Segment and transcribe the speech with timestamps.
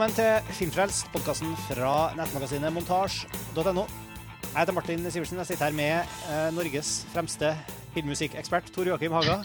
[0.00, 3.82] Velkommen til Filmfrelst, podkasten fra nettmagasinet montasj.no.
[3.82, 5.36] Jeg heter Martin Sivertsen.
[5.42, 7.50] Jeg sitter her med eh, Norges fremste
[7.92, 9.42] filmmusikkekspert, Tor Joakim Haga.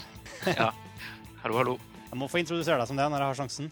[0.48, 0.70] Ja.
[1.42, 1.76] Hallo, hallo.
[2.08, 3.68] Jeg må få introdusere deg som det når jeg har sjansen.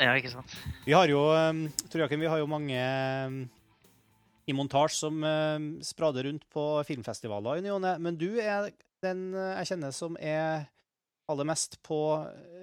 [0.00, 0.56] Ja, ikke sant?
[0.86, 3.38] Vi har jo, eh, Tor Joakim, vi har jo mange eh,
[4.48, 8.72] i montasj som eh, sprader rundt på filmfestivaler i ny og ne, men du er
[9.04, 10.64] den jeg kjenner som er
[11.28, 12.00] aller mest på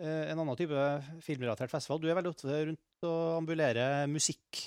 [0.02, 0.90] eh, en annen type
[1.22, 2.02] filmrelatert festival.
[2.02, 4.64] Du er veldig ofte rundt og ambulerer musikk,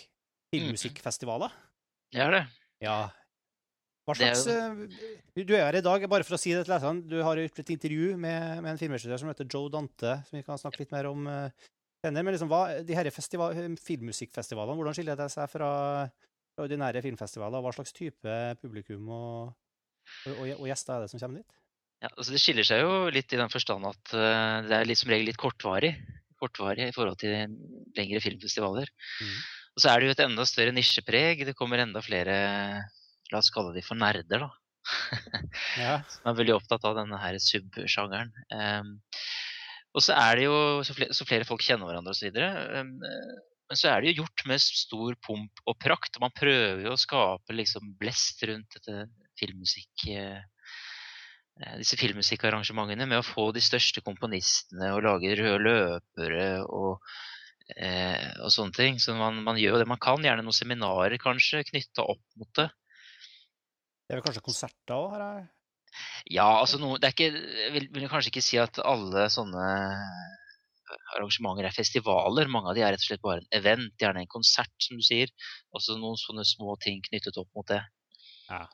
[0.52, 1.52] filmmusikkfestivaler.
[2.12, 2.44] Jeg er det.
[2.84, 2.96] Ja.
[4.02, 6.64] Hva Det er slags eh, Du er her i dag, bare for å si det
[6.66, 10.16] til leserne, du har gjort et intervju med, med en filmregissør som heter Joe Dante,
[10.26, 11.70] som vi kan snakke litt mer om eh,
[12.02, 12.26] senere.
[12.26, 15.72] Men liksom, hva, de her filmmusikkfestivalene, hvordan skiller det seg fra
[16.60, 17.62] ordinære filmfestivaler?
[17.62, 19.52] Hva slags type publikum og,
[20.32, 21.60] og, og, gjester er det som kommer dit?
[22.02, 24.98] Ja, altså det skiller seg jo litt i den forstand at eh, det er litt,
[24.98, 25.94] som regel litt kortvarig.
[26.42, 27.54] Kortvarig i forhold til
[27.96, 28.90] lengre filmfestivaler.
[29.22, 29.36] Mm.
[29.72, 31.46] Og så er det jo et enda større nisjepreg.
[31.48, 32.34] Det kommer enda flere,
[33.32, 34.50] la oss kalle de for nerder, da.
[35.78, 35.94] Ja.
[36.10, 38.32] Som er veldig opptatt av denne her subsjangeren.
[38.50, 38.96] Um,
[39.92, 42.36] og så er det jo så flere, så flere folk kjenner hverandre osv.
[42.36, 42.92] Um,
[43.72, 46.18] men så er det jo gjort med stor pomp og prakt.
[46.18, 49.06] og Man prøver jo å skape liksom blest rundt dette
[49.40, 50.08] filmmusikk...
[50.12, 50.42] eh,
[51.78, 57.02] disse filmmusikkarrangementene med å få de største komponistene og lage røde løpere og,
[57.76, 59.00] eh, og sånne ting.
[59.02, 60.22] Så man, man gjør jo det man kan.
[60.24, 62.68] Gjerne noen seminarer kanskje knytta opp mot det.
[64.02, 65.50] Det er vel kanskje konserter òg, har jeg
[66.38, 69.66] Ja, altså noe, det er ikke, jeg vil, vil kanskje ikke si at alle sånne
[71.16, 72.50] arrangementer er festivaler.
[72.52, 75.04] Mange av de er rett og slett bare en event, gjerne en konsert, som du
[75.04, 75.32] sier.
[75.76, 77.82] Også noen sånne små ting knyttet opp mot det.
[78.48, 78.64] Ja.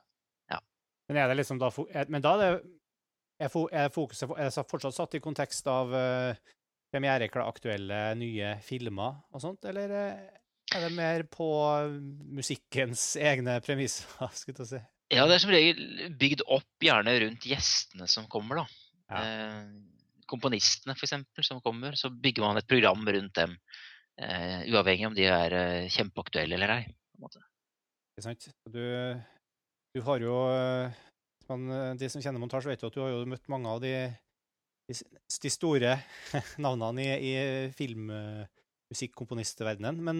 [1.08, 1.70] Men er det liksom da
[2.08, 6.54] Men da er det er, fokuset er det fortsatt satt i kontekst av uh,
[6.90, 10.38] premiereaktuelle nye filmer og sånt, eller eh,
[10.74, 11.48] er det mer på
[12.34, 14.08] musikkens egne premisser,
[14.40, 14.80] skulle jeg si?
[15.14, 18.66] Ja, det er som regel bygd opp gjerne rundt gjestene som kommer, da.
[19.08, 19.22] Ja.
[19.22, 21.96] Eh, komponistene, eksempel, som kommer.
[21.96, 23.54] Så bygger man et program rundt dem.
[24.20, 26.82] Eh, uavhengig om de er eh, kjempeaktuelle eller ei.
[27.22, 28.50] Ikke sant?
[28.68, 28.82] Du,
[29.98, 30.86] du har jo eh,
[31.50, 33.92] eh, De som kjenner montasje, vet jo at du har jo møtt mange av de,
[34.86, 34.94] de,
[35.50, 35.92] store
[36.64, 37.34] navnene i, i
[37.78, 39.96] filmmusikkomponistverdenen.
[40.04, 40.16] Men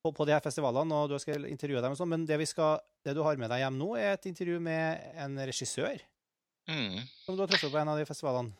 [0.00, 2.46] på, på de her festivalene, og du skal intervjue dem og sånn, men det, vi
[2.48, 2.72] skal,
[3.04, 4.84] det du har med deg hjem nå, er et intervju med
[5.26, 5.98] en regissør
[6.70, 7.00] Mm.
[7.24, 8.52] som du har truffet på en av de festivalene.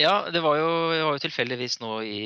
[0.00, 2.18] Ja, det var jo, jeg var jo tilfeldigvis nå i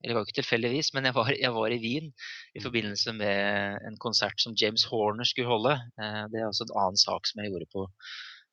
[0.00, 2.08] Eller det var ikke tilfeldigvis, men jeg var, jeg var i Wien
[2.56, 5.76] i forbindelse med en konsert som James Horner skulle holde.
[6.00, 7.86] Eh, Det er også en annen sak som jeg gjorde på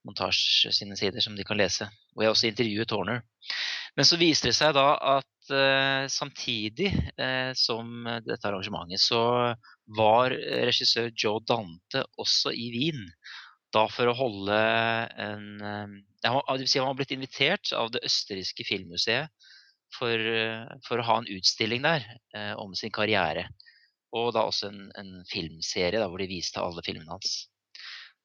[0.08, 1.88] montage sine sider, som de kan lese.
[2.16, 3.24] Og jeg har også intervjuet Horner.
[3.96, 9.56] Men så viste det seg da at eh, samtidig eh, som dette arrangementet, så
[9.98, 10.36] var
[10.68, 13.08] regissør Joe Dante også i Wien.
[13.72, 14.56] Da for å holde
[15.20, 15.48] en
[16.24, 19.32] det vil si han var blitt invitert av det østerrikske filmmuseet
[19.96, 22.06] for, eh, for å ha en utstilling der
[22.36, 23.48] eh, om sin karriere.
[24.16, 27.48] Og da også en, en filmserie da, hvor de viste alle filmene hans.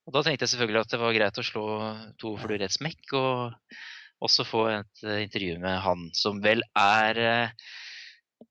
[0.07, 1.67] Og Da tenkte jeg selvfølgelig at det var greit å slå
[2.19, 3.75] to fluer i et smekk, og
[4.23, 7.69] også få et uh, intervju med han som vel er uh,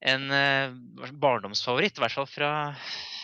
[0.08, 2.52] en uh, barndomsfavoritt, i hvert fall fra,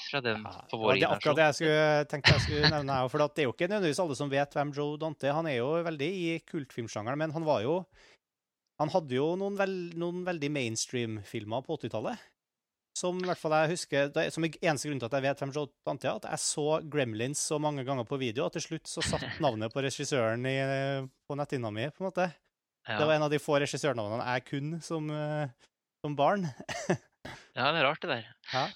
[0.09, 3.00] fra den Ja, det vår var det akkurat det jeg skulle, tenkte jeg skulle nevne.
[3.12, 5.36] For det er jo ikke nødvendigvis alle som vet hvem Joe Dante er.
[5.38, 7.80] Han er jo veldig i kultfilmsjangeren, men han var jo
[8.81, 12.25] Han hadde jo noen, veld, noen veldig mainstream-filmer på 80-tallet.
[12.97, 15.53] Som i hvert fall jeg husker, det som eneste grunn til at jeg vet hvem
[15.53, 18.89] Joe Dante er, at jeg så Gremlins så mange ganger på video at til slutt
[18.89, 20.57] så satt navnet på regissøren i,
[21.25, 22.27] på netthinna mi, på en måte.
[22.88, 22.97] Ja.
[22.97, 25.69] Det var en av de få regissørnavnene jeg kunne som, eh,
[26.01, 26.47] som barn.
[27.57, 28.30] ja, det er rart, det der.
[28.53, 28.68] Ja.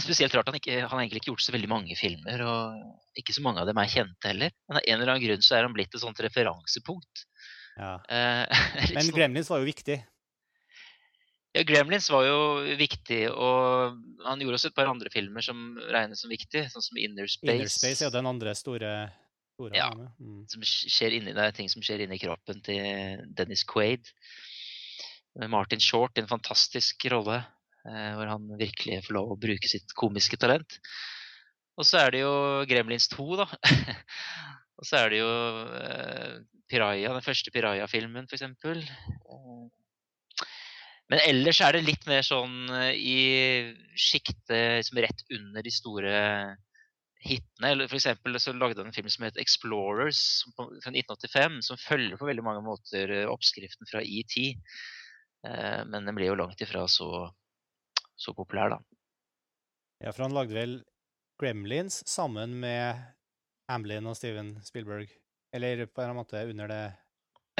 [0.00, 3.34] Spesielt rart han ikke, han har egentlig ikke gjort så veldig mange filmer, og ikke
[3.36, 4.54] så mange av dem er kjente heller.
[4.68, 7.26] Men av en eller annen grunn så er han blitt et sånt referansepunkt.
[7.78, 7.94] Ja.
[8.08, 8.46] Eh,
[8.94, 9.96] Men sånn- Gremlins var jo viktig.
[11.54, 12.38] ja, Gremlins var jo
[12.80, 17.00] viktig, og han gjorde også et par andre filmer som regnes som viktig, sånn som
[17.00, 17.56] Inner Space.
[17.58, 18.92] Inner Space er jo den andre store,
[19.56, 19.90] store Ja.
[20.20, 20.44] Mm.
[20.48, 24.08] som skjer inni deg, ting som skjer inni kroppen til Dennis Quaid.
[25.40, 27.38] Med Martin Short i en fantastisk rolle,
[27.88, 30.76] eh, hvor han virkelig får lov å bruke sitt komiske talent.
[31.80, 32.32] Og så er det jo
[32.68, 33.46] Gremlins 2, da.
[34.76, 35.30] og så er det jo
[35.78, 36.34] eh,
[36.72, 38.82] Piraya, den første Piraya-filmen, eksempel.
[38.82, 39.64] Eh,
[41.12, 43.16] Men ellers er det litt mer sånn eh, i
[43.98, 46.14] sjiktet liksom rett under de store
[47.22, 47.74] hitene.
[47.84, 50.22] For eksempel så lagde han en film som het Explorers
[50.56, 54.38] fra 1985, som følger på veldig mange måter eh, oppskriften fra ET.
[55.42, 57.26] Men den ble jo langt ifra så
[58.22, 58.78] så populær, da.
[60.02, 60.76] Ja, for han lagde vel
[61.42, 63.00] Gremlins sammen med
[63.72, 65.10] Amblin og Steven Spielberg.
[65.52, 66.82] Eller på en eller annen måte under det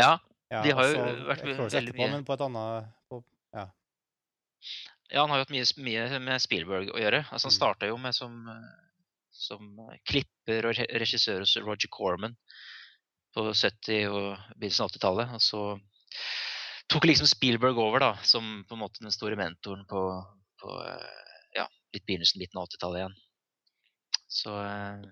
[0.01, 0.19] Ja,
[0.53, 3.23] ja, de har jo også vært veldig mye Men på et annet på,
[5.13, 7.19] Ja, han har jo hatt mye, mye med Spielberg å gjøre.
[7.29, 7.59] Altså, han Mm.
[7.59, 8.37] starta jo med som,
[9.31, 12.37] som eh, klipper og regissør hos Roger Corman
[13.37, 15.35] på 70- og begynnelsen av 80-tallet.
[15.37, 15.61] Og så
[16.89, 20.01] tok liksom Spielberg over da, som på en måte den store mentoren på,
[20.63, 21.21] på eh,
[21.59, 23.19] ja, litt begynnelsen, midten av 80-tallet igjen.
[24.33, 25.05] Så eh,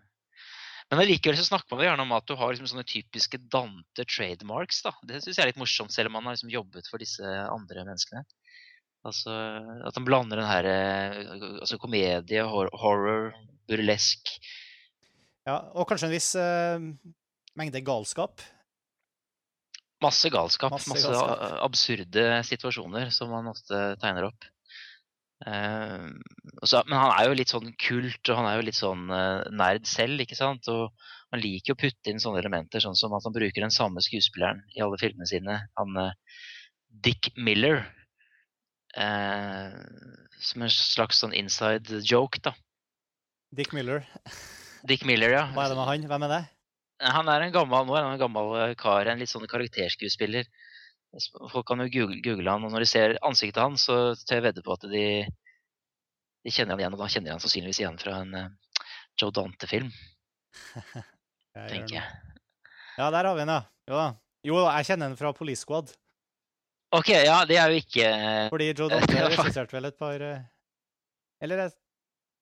[0.90, 4.82] Men allikevel så snakker man gjerne om at du har liksom sånne typiske Dante trademarks.
[4.82, 4.90] da.
[5.06, 7.84] Det syns jeg er litt morsomt, selv om man har liksom jobbet for disse andre
[7.86, 8.24] menneskene.
[9.06, 9.32] Altså
[9.86, 11.20] at han blander den her eh,
[11.62, 13.30] altså komedie, horror,
[13.70, 14.34] burlesk.
[15.46, 16.82] Ja, og kanskje en viss uh,
[17.56, 18.42] mengde galskap.
[20.04, 20.74] Masse galskap.
[20.74, 21.56] Masse Masse, galskap.
[21.64, 24.50] absurde situasjoner som man ofte tegner opp.
[25.46, 26.08] Eh,
[26.60, 29.08] og så- men han er jo litt sånn kult, og han er jo litt sånn
[29.10, 30.68] eh, nerd selv, ikke sant.
[30.68, 30.92] Og
[31.32, 34.02] han liker jo å putte inn sånne elementer, sånn som at han bruker den samme
[34.04, 35.68] skuespilleren i alle filmene sine.
[35.78, 36.12] Han eh,
[36.90, 37.86] Dick Miller.
[38.96, 39.72] Eh,
[40.40, 42.52] som en slags sånn inside joke, da.
[43.54, 44.04] Dick Miller.
[44.86, 45.44] Dick Miller, ja.
[45.54, 46.08] Hva er det med han?
[46.10, 46.42] Hvem er det?
[47.00, 50.44] Han er en gammel, nå er han en gammel kar, en litt sånn karakterskuespiller.
[51.50, 54.46] Folk kan jo google, google han, og når de ser ansiktet hans, så tør jeg
[54.46, 55.04] vedde på at de,
[56.46, 56.94] de kjenner han igjen.
[56.94, 58.84] Og da kjenner de han sannsynligvis igjen fra en uh,
[59.18, 59.90] Joe Dante-film,
[61.72, 62.06] tenker jeg.
[63.00, 63.62] Ja, der har vi han, ja.
[63.90, 64.06] Jo da.
[64.46, 65.90] Jo, jeg kjenner han fra Police Squad.
[66.94, 68.06] Ok, ja, det er jo ikke
[68.50, 70.40] Fordi Joe Dante regisserte vel et par uh,
[71.38, 71.68] Eller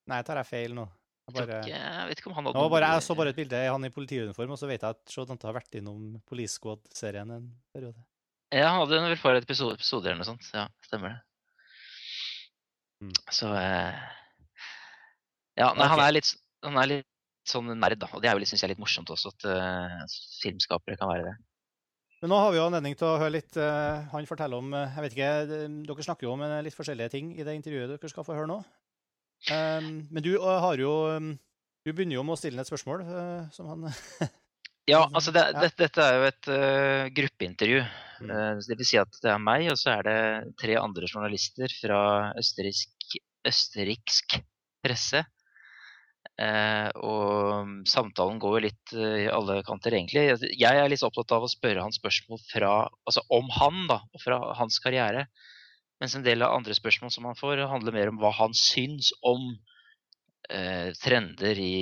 [0.09, 0.87] Nei, tar jeg feil nå?
[1.29, 3.75] Jeg, bare, jeg vet ikke om han hadde bare, jeg så bare et bilde av
[3.75, 7.35] han i politiuniform, og så vet jeg at Joe Dante har vært innom Police Squad-serien
[7.35, 8.01] en periode.
[8.55, 10.47] Ja, han hadde vel episode episoder, episoder eller noe sånt.
[10.57, 11.19] Ja, stemmer det.
[13.05, 13.15] Mm.
[13.31, 13.99] Så eh,
[15.59, 16.33] Ja, nei, han er litt
[16.65, 17.07] han er litt
[17.47, 18.09] sånn nerd, da.
[18.13, 20.01] Og det er jo litt, synes jeg, litt morsomt også, at uh,
[20.43, 21.35] filmskapere kan være det.
[22.19, 24.89] Men nå har vi jo anledning til å høre litt uh, han forteller om uh,
[24.91, 28.27] Jeg vet ikke, Dere snakker jo om litt forskjellige ting i det intervjuet dere skal
[28.27, 28.59] få høre nå.
[29.55, 31.31] Um, men du har jo um,
[31.87, 33.07] Du begynner jo med å stille ham et spørsmål,
[33.55, 33.87] som han
[34.89, 37.81] Ja, altså det, det, dette er jo et uh, gruppeintervju.
[38.25, 40.21] Eh, det vil si at det er meg, og så er det
[40.59, 41.99] tre andre journalister fra
[42.41, 44.39] østerriksk, østerriksk
[44.85, 45.23] presse.
[46.39, 50.25] Uh, og samtalen går jo litt i alle kanter, egentlig.
[50.57, 52.73] Jeg er litt opptatt av å spørre han spørsmål fra,
[53.05, 55.27] altså om han, da, og fra hans karriere.
[56.01, 59.11] Mens en del av andre spørsmål som han får, handler mer om hva han syns
[59.27, 59.51] om
[60.53, 61.77] eh, trender i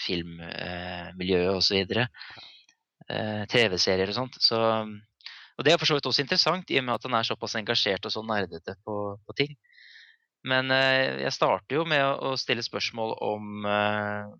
[0.00, 1.96] filmmiljøet osv.
[3.10, 4.38] Eh, TV-serier og sånt.
[4.40, 7.28] Så, og det er for så vidt også interessant, i og med at han er
[7.28, 8.96] såpass engasjert og så nerdete på,
[9.26, 9.56] på ting.
[10.48, 14.32] Men eh, jeg starter jo med å, å stille spørsmål om eh,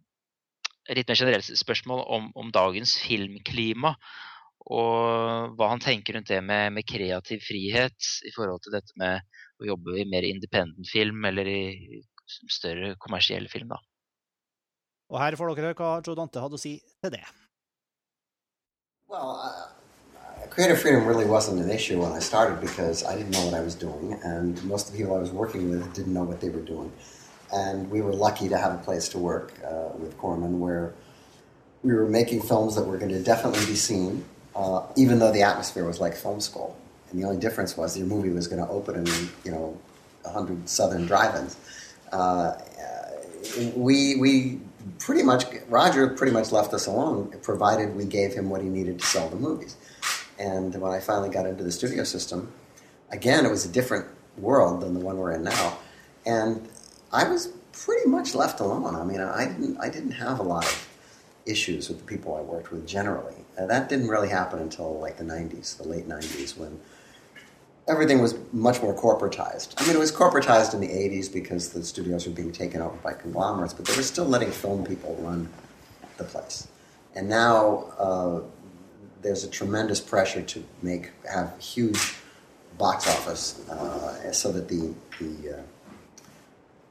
[0.90, 3.92] Litt mer generelt spørsmål om, om dagens filmklima.
[4.74, 9.22] Og hva han tenker rundt det med, med kreativ frihet i forhold til dette med
[9.62, 11.62] å jobbe i mer independent film eller i
[12.48, 13.68] større kommersiell film.
[13.68, 13.80] da.
[15.12, 17.24] Og her får dere høre hva Joe Dante hadde å si til det.
[19.08, 23.44] Well, uh, creative freedom really wasn't an issue when I started because I didn't know
[23.44, 26.24] what I was doing, and most of the people I was working with didn't know
[26.24, 26.90] what they were doing.
[27.52, 30.94] And we were lucky to have a place to work uh, with Corman where
[31.82, 34.24] we were making films that were going to definitely be seen,
[34.56, 36.76] uh, even though the atmosphere was like film school.
[37.10, 39.06] And the only difference was your movie was going to open in,
[39.44, 39.78] you know,
[40.22, 41.56] 100 southern drive-ins.
[42.12, 42.54] Uh,
[43.74, 44.60] we we
[44.98, 48.98] pretty much Roger pretty much left us alone, provided we gave him what he needed
[48.98, 49.76] to sell the movies.
[50.38, 52.52] And when I finally got into the studio system,
[53.10, 54.06] again it was a different
[54.38, 55.78] world than the one we're in now,
[56.26, 56.68] and
[57.12, 58.94] I was pretty much left alone.
[58.94, 60.88] I mean, I didn't I didn't have a lot of
[61.46, 63.34] issues with the people I worked with generally.
[63.56, 66.80] And that didn't really happen until like the 90s, the late 90s, when
[67.88, 69.74] everything was much more corporatized.
[69.78, 72.96] I mean, it was corporatized in the 80s because the studios were being taken over
[72.96, 75.48] by conglomerates, but they were still letting film people run
[76.16, 76.68] the place.
[77.14, 78.40] And now uh,
[79.20, 82.14] there's a tremendous pressure to make have huge
[82.78, 85.62] box office uh, so that the the uh,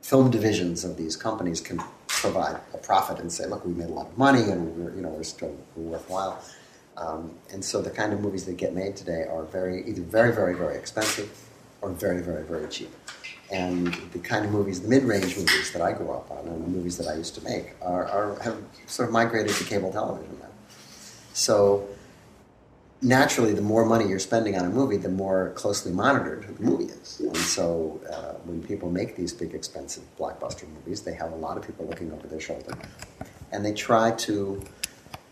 [0.02, 3.94] film divisions of these companies can provide a profit and say, look, we made a
[3.94, 6.42] lot of money and we're you know we're still worthwhile.
[7.02, 10.34] Um, and so the kind of movies that get made today are very either very
[10.34, 11.30] very very expensive
[11.82, 12.94] or very very very cheap.
[13.52, 16.70] And the kind of movies, the mid-range movies that I grew up on, and the
[16.70, 20.38] movies that I used to make, are, are have sort of migrated to cable television
[20.40, 20.48] now.
[21.34, 21.90] So
[23.02, 26.86] naturally, the more money you're spending on a movie, the more closely monitored the movie
[26.86, 27.20] is.
[27.20, 31.58] And so, uh, when people make these big, expensive blockbuster movies, they have a lot
[31.58, 32.74] of people looking over their shoulder,
[33.52, 34.64] and they try to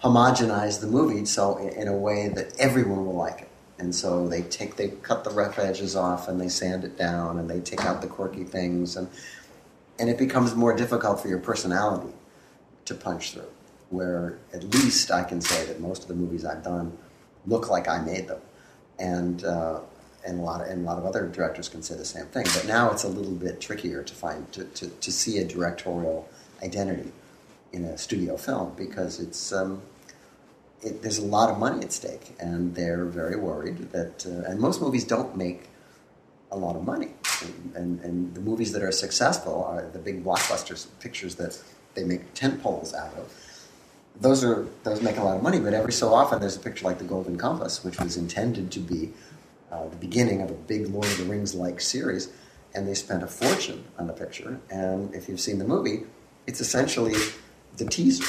[0.04, 3.50] homogenize the movie so in, a way that everyone will like it.
[3.78, 7.40] And so they take, they cut the rough edges off, and they sand it down,
[7.40, 9.08] and they take out the quirky things, and
[10.00, 12.14] and it becomes more difficult for your personality
[12.86, 13.50] to punch through.
[13.90, 16.98] Where at least I can say that most of the movies I've done
[17.48, 18.42] look like I made them,
[18.98, 19.80] and uh,
[20.26, 22.46] and a lot of and a lot of other directors can say the same thing.
[22.54, 26.28] But now it's a little bit trickier to find to, to, to see a directorial
[26.62, 27.14] identity
[27.72, 29.82] in a studio film because it's um,
[30.82, 34.60] it, there's a lot of money at stake, and they're very worried that uh, and
[34.60, 35.70] most movies don't make
[36.52, 40.24] a lot of money, and, and, and the movies that are successful are the big
[40.24, 41.62] blockbusters pictures that
[41.94, 43.32] they make tent poles out of
[44.20, 46.86] those are those make a lot of money, but every so often there's a picture
[46.86, 49.12] like the Golden Compass, which was intended to be
[49.72, 52.30] uh, the beginning of a big Lord of the Rings like series,
[52.74, 54.60] and they spent a fortune on the picture.
[54.70, 56.04] And if you've seen the movie,
[56.48, 57.16] it's essentially
[57.78, 58.26] the teaser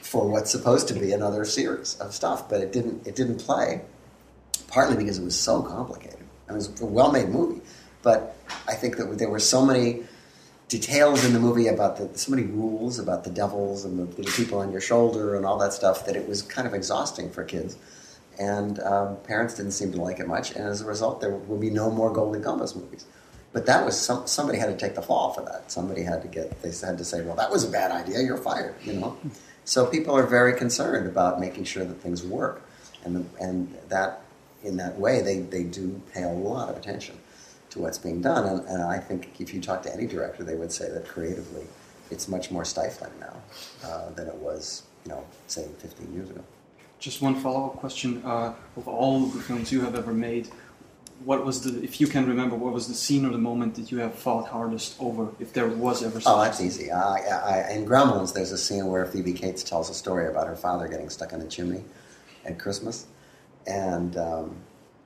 [0.00, 3.82] for what's supposed to be another series of stuff, but it didn't it didn't play,
[4.68, 6.20] partly because it was so complicated.
[6.48, 7.60] It was a well-made movie,
[8.02, 8.36] but
[8.68, 10.04] I think that there were so many
[10.68, 14.58] details in the movie about the so many rules about the devils and the people
[14.58, 17.76] on your shoulder and all that stuff that it was kind of exhausting for kids.
[18.38, 21.56] And um, parents didn't seem to like it much, and as a result, there will
[21.56, 23.06] be no more Golden Compass movies.
[23.56, 25.72] But that was some, somebody had to take the fall for that.
[25.72, 28.20] Somebody had to get they had to say, "Well, that was a bad idea.
[28.20, 29.16] You're fired." You know.
[29.64, 32.68] So people are very concerned about making sure that things work,
[33.04, 34.20] and and that
[34.62, 37.18] in that way they, they do pay a lot of attention
[37.70, 38.46] to what's being done.
[38.46, 41.64] And, and, I think if you talk to any director, they would say that creatively,
[42.10, 43.36] it's much more stifling now
[43.84, 46.44] uh, than it was, you know, say 15 years ago.
[46.98, 50.48] Just one follow-up question: uh, Of all the films you have ever made,
[51.24, 53.90] what was the, if you can remember, what was the scene or the moment that
[53.90, 56.20] you have fought hardest over, if there was ever?
[56.20, 56.40] something?
[56.40, 56.90] Oh, that's easy.
[56.90, 60.56] I, I, in Gremlins, there's a scene where Phoebe Cates tells a story about her
[60.56, 61.84] father getting stuck in a chimney
[62.44, 63.06] at Christmas,
[63.66, 64.56] and um,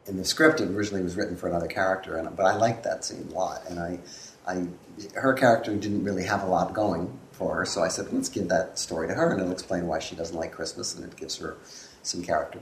[0.07, 3.05] in the script, it originally was written for another character, and but I liked that
[3.05, 3.63] scene a lot.
[3.69, 3.99] And I,
[4.47, 4.67] I,
[5.15, 8.49] her character didn't really have a lot going for her, so I said, let's give
[8.49, 11.37] that story to her, and it'll explain why she doesn't like Christmas, and it gives
[11.37, 11.57] her
[12.03, 12.61] some character.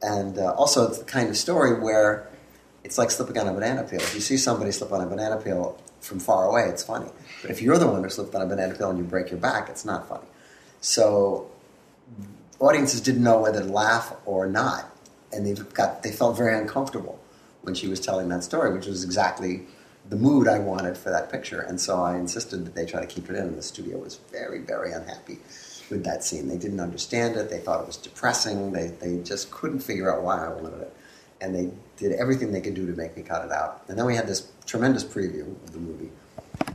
[0.00, 2.28] And uh, also, it's the kind of story where
[2.84, 4.00] it's like slipping on a banana peel.
[4.00, 7.10] If you see somebody slip on a banana peel from far away, it's funny.
[7.42, 9.40] But if you're the one who slipped on a banana peel and you break your
[9.40, 10.26] back, it's not funny.
[10.80, 11.50] So
[12.60, 14.94] audiences didn't know whether to laugh or not
[15.34, 17.18] and they got they felt very uncomfortable
[17.62, 19.62] when she was telling that story, which was exactly
[20.08, 21.60] the mood I wanted for that picture.
[21.60, 24.16] And so I insisted that they try to keep it in, and the studio was
[24.30, 25.38] very, very unhappy
[25.90, 26.48] with that scene.
[26.48, 27.48] They didn't understand it.
[27.48, 28.72] They thought it was depressing.
[28.72, 30.94] They, they just couldn't figure out why I wanted it.
[31.44, 33.82] And they did everything they could do to make me cut it out.
[33.88, 36.10] And then we had this tremendous preview of the movie.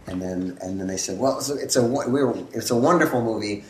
[0.08, 2.76] And then, and then they said, well, it's a, it's a, we were, it's a
[2.76, 3.64] wonderful movie.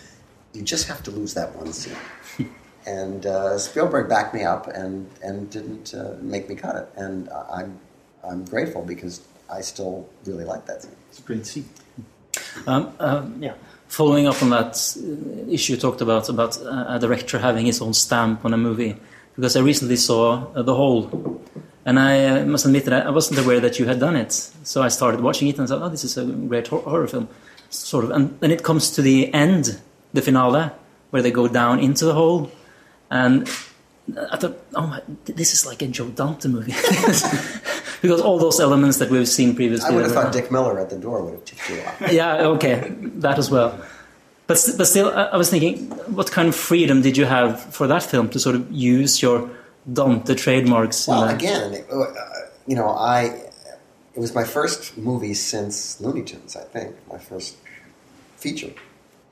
[0.54, 1.96] You just have to lose that one scene
[2.86, 7.30] and uh, Spielberg backed me up and and didn't uh, make me cut it, and
[7.30, 7.80] I'm
[8.24, 10.96] I'm grateful because I still really like that scene.
[11.10, 11.70] It's a great scene.
[12.68, 13.56] Um, um, yeah.
[13.88, 17.82] Following up on that uh, issue you talked about about uh, a director having his
[17.82, 18.96] own stamp on a movie,
[19.40, 21.42] because I recently saw uh, The Hole,
[21.86, 24.34] and I uh, must admit that I wasn't aware that you had done it.
[24.64, 27.30] So I started watching it and I thought, "Oh, this is a great horror film,"
[27.70, 28.12] sort of.
[28.12, 29.80] And then it comes to the end,
[30.12, 30.72] the finale,
[31.12, 32.52] where they go down into the hole,
[33.10, 33.48] and
[34.32, 36.74] I thought, oh my, this is like a Joe Dante movie.
[38.02, 39.90] because all those elements that we've seen previously.
[39.90, 42.12] I would have thought Dick Miller at the door would have tipped you off.
[42.12, 42.92] yeah, okay,
[43.24, 43.80] that as well.
[44.50, 48.02] But, but still, I was thinking, what kind of freedom did you have for that
[48.02, 49.48] film to sort of use your
[49.94, 51.08] Dante trademarks?
[51.08, 52.06] Well, again, uh,
[52.66, 53.26] you know, I
[54.16, 57.58] it was my first movie since Looney Tunes, I think, my first
[58.38, 58.74] feature,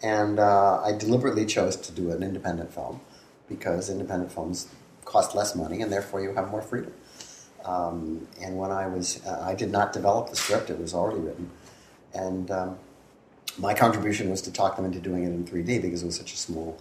[0.04, 3.02] and uh, I deliberately chose to do an independent film
[3.50, 4.68] because independent films
[5.04, 6.94] cost less money and therefore you have more freedom.
[7.66, 11.22] Um, and when I was, uh, I did not develop the script; it was already
[11.22, 11.50] written,
[12.14, 12.78] and um,
[13.58, 16.34] my contribution was to talk them into doing it in 3D because it was such
[16.34, 16.80] a small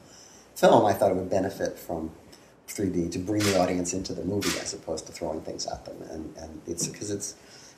[0.55, 0.85] film.
[0.85, 2.11] I thought it would benefit from
[2.69, 6.03] 3D to bring the audience into the movie as opposed to throwing things at them.
[6.11, 7.35] And, and it's because it's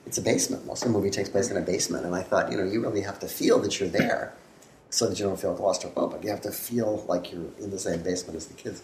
[0.06, 0.64] it's a basement.
[0.64, 2.80] Most of the movie takes place in a basement, and I thought, you know, you
[2.80, 4.32] really have to feel that you're there
[4.88, 6.24] so that you don't feel claustrophobic.
[6.24, 8.82] You have to feel like you're in the same basement as the kids.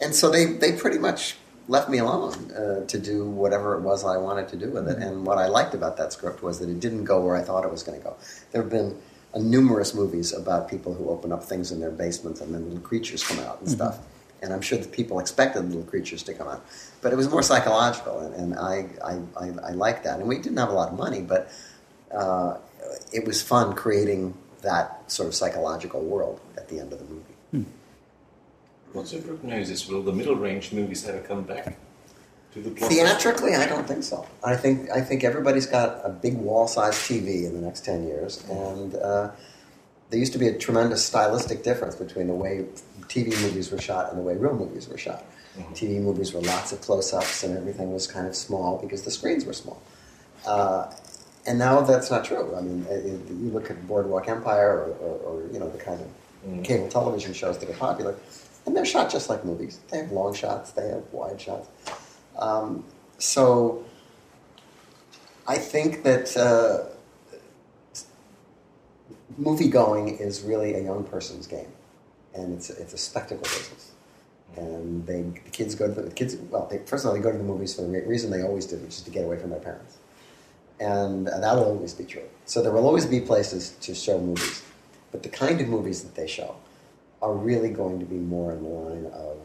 [0.00, 1.36] And so they, they pretty much
[1.68, 4.98] left me alone uh, to do whatever it was I wanted to do with it.
[4.98, 5.02] Mm-hmm.
[5.02, 7.64] And what I liked about that script was that it didn't go where I thought
[7.64, 8.16] it was going to go.
[8.52, 9.00] There have been
[9.32, 12.80] uh, numerous movies about people who open up things in their basements and then little
[12.80, 13.76] creatures come out and mm-hmm.
[13.76, 13.98] stuff.
[14.44, 16.64] and I'm sure that people expected little creatures to come out,
[17.00, 20.20] but it was more psychological, and, and I, I, I, I like that.
[20.20, 21.50] And we didn't have a lot of money, but
[22.14, 22.58] uh,
[23.12, 27.33] it was fun creating that sort of psychological world at the end of the movie.
[28.94, 29.88] What's your prognosis?
[29.88, 31.76] Will the middle range movies ever come back
[32.52, 32.70] to the?
[32.70, 34.24] Theatrically, I don't think so.
[34.44, 38.44] I think I think everybody's got a big wall-sized TV in the next ten years,
[38.48, 39.32] and uh,
[40.10, 42.66] there used to be a tremendous stylistic difference between the way
[43.08, 45.24] TV movies were shot and the way real movies were shot.
[45.72, 49.44] TV movies were lots of close-ups, and everything was kind of small because the screens
[49.44, 49.80] were small.
[50.46, 50.92] Uh,
[51.46, 52.56] and now that's not true.
[52.56, 55.78] I mean, it, it- you look at Boardwalk Empire or, or, or you know the
[55.78, 58.14] kind of cable television shows that are popular,
[58.66, 59.80] and they're shot just like movies.
[59.90, 61.68] They have long shots, they have wide shots.
[62.38, 62.84] Um,
[63.18, 63.84] so
[65.46, 66.94] I think that uh,
[69.36, 71.72] movie going is really a young person's game,
[72.34, 73.92] and it's it's a spectacle business.
[74.56, 76.36] And they the kids go to the, kids.
[76.36, 78.66] Well, they, first of all, they go to the movies for the reason they always
[78.66, 79.98] did, which is to get away from their parents,
[80.80, 82.28] and uh, that'll always be true.
[82.46, 84.62] So there will always be places to show movies,
[85.12, 86.56] but the kind of movies that they show
[87.24, 89.38] are really going to be more in the line of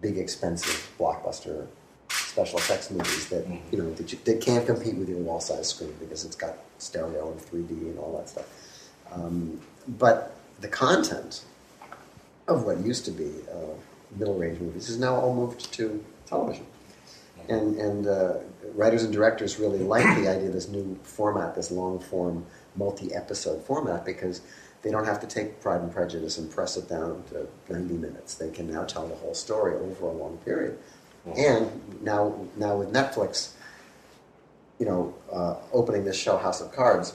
[0.00, 1.68] big, expensive blockbuster
[2.10, 5.68] special effects movies that you know that, you, that can't compete with your wall size
[5.68, 8.48] screen because it's got stereo and 3D and all that stuff.
[9.12, 11.44] Um, but the content
[12.48, 13.74] of what used to be uh,
[14.16, 16.66] middle range movies is now all moved to television.
[17.48, 18.34] And, and uh,
[18.74, 22.44] writers and directors really like the idea of this new format, this long form,
[22.76, 24.42] multi episode format, because
[24.88, 28.36] they don't have to take Pride and Prejudice and press it down to 90 minutes.
[28.36, 30.78] They can now tell the whole story over a long period.
[31.36, 33.52] And now, now with Netflix,
[34.78, 37.14] you know, uh, opening this show House of Cards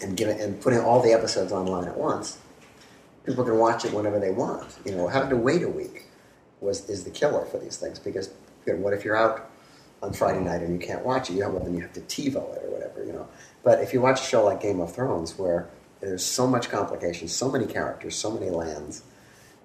[0.00, 2.38] and giving and putting all the episodes online at once,
[3.24, 4.72] people can watch it whenever they want.
[4.84, 6.04] You know, having to wait a week
[6.60, 8.30] was is the killer for these things because
[8.64, 9.50] you know, what if you're out
[10.04, 11.32] on Friday night and you can't watch it?
[11.32, 13.26] You have, well, then you have to TiVo it or whatever, you know.
[13.64, 15.68] But if you watch a show like Game of Thrones, where
[16.00, 19.02] there's so much complication, so many characters, so many lands.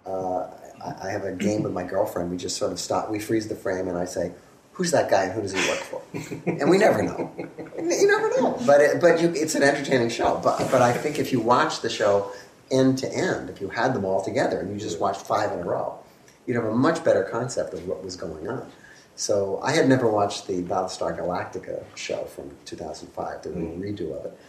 [0.06, 0.48] Uh,
[0.84, 2.32] I, I have a game with my girlfriend.
[2.32, 3.10] We just sort of stop.
[3.10, 4.32] We freeze the frame, and I say,
[4.74, 5.24] "Who's that guy?
[5.26, 6.02] and Who does he work for?"
[6.50, 7.32] and we never know.
[7.78, 8.58] You never know.
[8.66, 10.40] But it, but you, it's an entertaining show.
[10.44, 12.32] But but I think if you watch the show
[12.72, 15.60] end to end, if you had them all together and you just watched five in
[15.60, 16.00] a row,
[16.46, 18.72] you'd have a much better concept of what was going on.
[19.16, 24.40] So I had never watched the Battlestar Galactica show from 2005, the redo of it,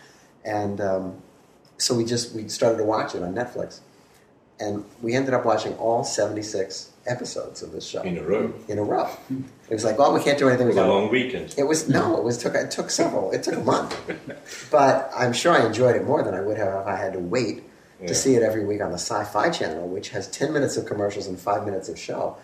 [0.45, 1.23] and um,
[1.83, 3.81] so we just we started to watch it on Netflix,
[4.61, 8.53] and we ended up watching all 76 episodes of this show In a row.
[8.69, 9.11] in a row.
[9.69, 10.67] It was like, well, we can't do anything.
[10.69, 11.55] It We was a long weekend.
[11.59, 13.33] it was no, it was took it took several.
[13.33, 13.93] It took a month,
[14.71, 17.19] but I'm sure I enjoyed it more than I would have if I had to
[17.19, 17.65] wait
[18.01, 18.07] Yeah.
[18.09, 21.27] to see it every week on the Sci-Fi Channel, which has ten minutes of commercials
[21.27, 22.37] and five minutes of show.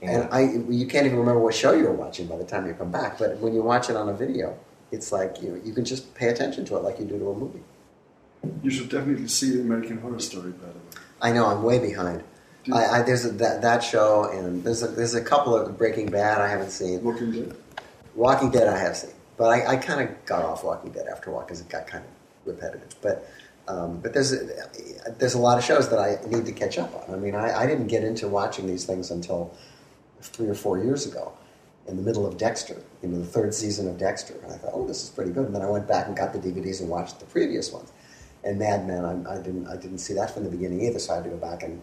[0.00, 0.42] And I,
[0.80, 3.18] you can't even remember what show you were watching by the time you come back.
[3.18, 4.56] But when you watch it on a video,
[4.92, 7.34] it's like you you can just pay attention to it like you do to a
[7.34, 7.64] movie.
[8.62, 11.04] You should definitely see the American Horror Story, by the way.
[11.20, 12.22] I know I'm way behind.
[12.72, 16.10] I, I, there's a, that, that show, and there's a, there's a couple of Breaking
[16.10, 17.02] Bad I haven't seen.
[17.02, 17.56] Walking Dead.
[18.14, 21.30] Walking Dead I have seen, but I, I kind of got off Walking Dead after
[21.30, 22.10] a while because it got kind of
[22.46, 22.94] repetitive.
[23.00, 23.30] But
[23.68, 24.48] um, but there's a,
[25.18, 27.14] there's a lot of shows that I need to catch up on.
[27.14, 29.54] I mean, I, I didn't get into watching these things until
[30.20, 31.32] three or four years ago,
[31.86, 34.72] in the middle of Dexter, you know, the third season of Dexter, and I thought,
[34.74, 35.46] oh, this is pretty good.
[35.46, 37.92] And then I went back and got the DVDs and watched the previous ones.
[38.44, 41.12] And Mad Men, I, I didn't I didn't see that from the beginning either, so
[41.12, 41.82] I had to go back and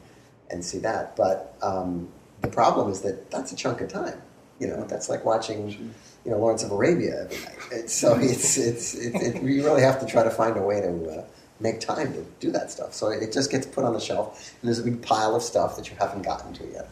[0.50, 1.16] and see that.
[1.16, 2.10] But um,
[2.42, 4.22] the problem is that that's a chunk of time.
[4.60, 5.70] You know, that's like watching,
[6.24, 7.58] you know, Lawrence of Arabia every night.
[7.72, 10.80] And so it's it's it, it, you really have to try to find a way
[10.82, 11.26] to uh,
[11.60, 12.94] make time to do that stuff.
[12.94, 15.76] So it just gets put on the shelf, and there's a big pile of stuff
[15.78, 16.90] that you haven't gotten to yet.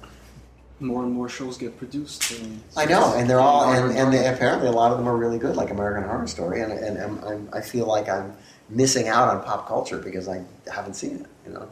[0.79, 2.33] More and more shows get produced.
[2.75, 5.37] I know, and they're all, and, and they, apparently a lot of them are really
[5.37, 8.35] good, like American Horror Story, and, and, I'm, I feel like I'm
[8.75, 11.25] missing out on pop culture because I haven't seen it.
[11.47, 11.69] You know,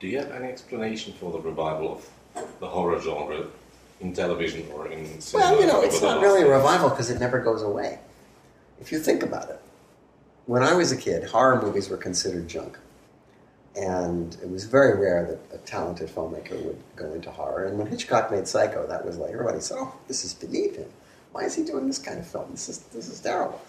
[0.00, 2.02] Do you have any explanation for the revival
[2.36, 3.46] of the horror genre
[4.00, 5.50] in television or in cinema?
[5.52, 7.98] well, you know, it's not really a revival because it never goes away.
[8.80, 9.60] If you think about it,
[10.46, 12.76] when I was a kid, horror movies were considered junk,
[13.76, 17.64] and it was very rare that a talented filmmaker would go into horror.
[17.66, 20.90] And when Hitchcock made Psycho, that was like everybody said, "Oh, this is beneath him.
[21.34, 22.46] Why is he doing this kind of film?
[22.52, 23.60] This is this is terrible."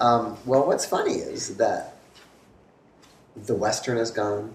[0.00, 1.96] Um, well, what's funny is that
[3.34, 4.52] the western is gone.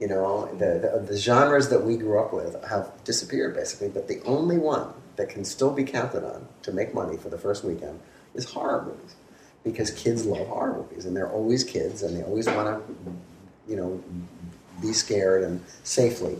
[0.00, 3.90] You know, the, the the genres that we grew up with have disappeared basically.
[3.90, 7.38] But the only one that can still be counted on to make money for the
[7.38, 8.00] first weekend
[8.34, 9.14] is horror movies,
[9.62, 12.82] because kids love horror movies, and they're always kids, and they always want to,
[13.68, 14.02] you know,
[14.80, 16.36] be scared and safely.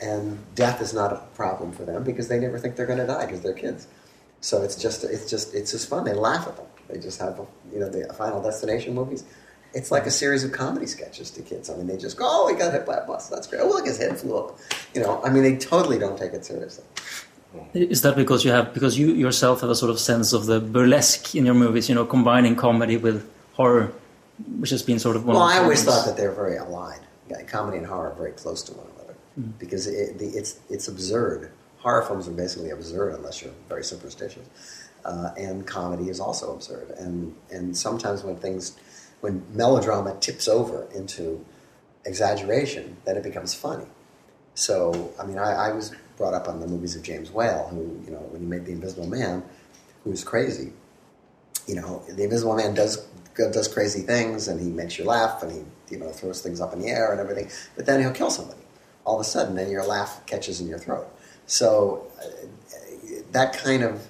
[0.00, 3.06] and death is not a problem for them because they never think they're going to
[3.06, 3.86] die because they're kids.
[4.40, 6.04] So it's just it's just it's just fun.
[6.04, 6.66] They laugh at them.
[6.88, 7.40] They just have
[7.72, 9.24] you know the Final Destination movies.
[9.72, 11.70] It's like a series of comedy sketches to kids.
[11.70, 13.28] I mean, they just go, "Oh, he got hit by a bus.
[13.28, 13.60] That's great.
[13.60, 14.58] Oh, look, his head flew up."
[14.94, 16.84] You know, I mean, they totally don't take it seriously.
[17.74, 20.60] Is that because you have because you yourself have a sort of sense of the
[20.60, 21.88] burlesque in your movies?
[21.88, 23.92] You know, combining comedy with horror,
[24.58, 25.36] which has been sort of one.
[25.36, 27.00] Well, of I always thought that they're very allied.
[27.28, 29.50] Yeah, Comedy and horror are very close to one another hmm.
[29.58, 31.52] because it, the, it's it's absurd.
[31.80, 34.46] Horror films are basically absurd unless you're very superstitious,
[35.04, 36.90] uh, and comedy is also absurd.
[36.98, 38.76] And and sometimes when things,
[39.20, 41.44] when melodrama tips over into
[42.04, 43.86] exaggeration, then it becomes funny.
[44.54, 47.98] So I mean, I, I was brought up on the movies of James Whale, who
[48.04, 49.42] you know when he made The Invisible Man,
[50.04, 50.72] who's crazy.
[51.66, 55.50] You know, The Invisible Man does does crazy things, and he makes you laugh, and
[55.50, 57.50] he you know throws things up in the air and everything.
[57.74, 58.60] But then he'll kill somebody
[59.04, 61.08] all of a sudden, and your laugh catches in your throat.
[61.50, 62.26] So uh,
[63.32, 64.06] that kind of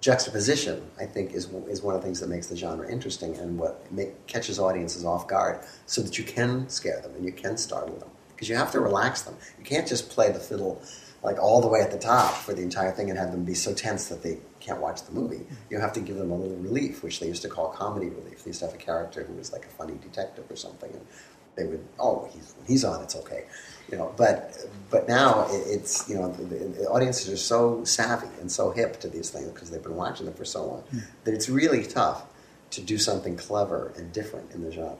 [0.00, 3.58] juxtaposition, I think, is is one of the things that makes the genre interesting and
[3.58, 7.56] what make, catches audiences off guard, so that you can scare them and you can
[7.56, 9.34] startle them because you have to relax them.
[9.58, 10.80] You can't just play the fiddle
[11.24, 13.54] like all the way at the top for the entire thing and have them be
[13.54, 15.44] so tense that they can't watch the movie.
[15.70, 18.44] You have to give them a little relief, which they used to call comedy relief.
[18.44, 21.04] They used to have a character who was like a funny detective or something, and
[21.56, 23.46] they would, oh, he's, when he's on, it's okay,
[23.94, 24.12] you know.
[24.16, 24.58] But
[24.90, 28.72] but now it, it's you know the, the, the audiences are so savvy and so
[28.72, 30.98] hip to these things because they've been watching them for so long hmm.
[31.24, 32.24] that it's really tough
[32.70, 34.96] to do something clever and different in the genre.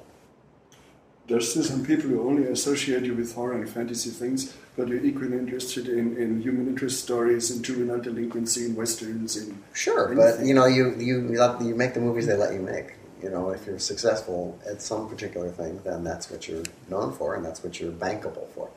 [1.27, 5.03] There's still some people who only associate you with horror and fantasy things, but you're
[5.03, 10.45] equally interested in, in human interest stories, in juvenile delinquency, in westerns, in Sure, but
[10.45, 12.89] you know, you you you let- you make the movies they let you make.
[13.23, 17.35] You know, if you're successful at some particular thing, then that's what you're known for,
[17.35, 18.69] and that's what you're bankable for.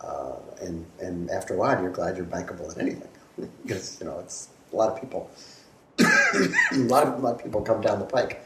[0.00, 3.08] Uh, and and after a while, you're glad you're bankable at anything
[3.62, 5.30] because you know it's a lot of people.
[5.98, 8.40] a lot of a lot of people come down the pike,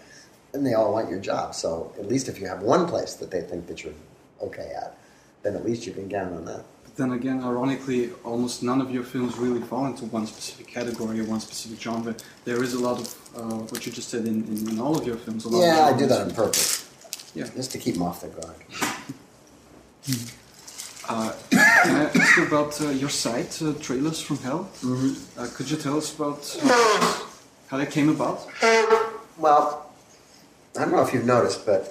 [0.55, 1.55] and they all want your job.
[1.55, 3.95] So at least if you have one place that they think that you're
[4.41, 4.97] okay at,
[5.43, 6.65] then at least you can count on that.
[6.85, 11.21] But then again, ironically, almost none of your films really fall into one specific category
[11.21, 12.15] or one specific genre.
[12.45, 15.07] There is a lot of uh, what you just said in, in, in all of
[15.07, 15.45] your films.
[15.45, 16.89] A lot Yeah, of I do that on purpose,
[17.35, 17.49] Yeah.
[17.55, 18.57] just to keep them off their guard.
[21.15, 24.71] Uh, can I ask you about uh, your site, uh, Trailers from Hell?
[24.81, 25.39] Mm-hmm.
[25.39, 26.69] Uh, could you tell us about uh,
[27.69, 28.47] how that came about?
[29.37, 29.93] Well,
[30.75, 31.89] I don't know if you've noticed, but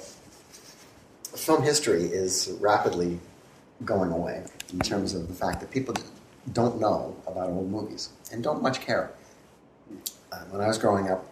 [1.36, 3.19] film history is rapidly
[3.86, 5.93] going away in terms of the fact that people
[6.51, 9.12] don't know about old movies and don't much care.
[10.31, 11.31] Uh, when I was growing up,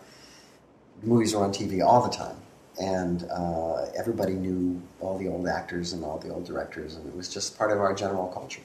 [1.01, 2.37] movies were on TV all the time,
[2.79, 7.15] and uh, everybody knew all the old actors and all the old directors, and it
[7.15, 8.61] was just part of our general culture.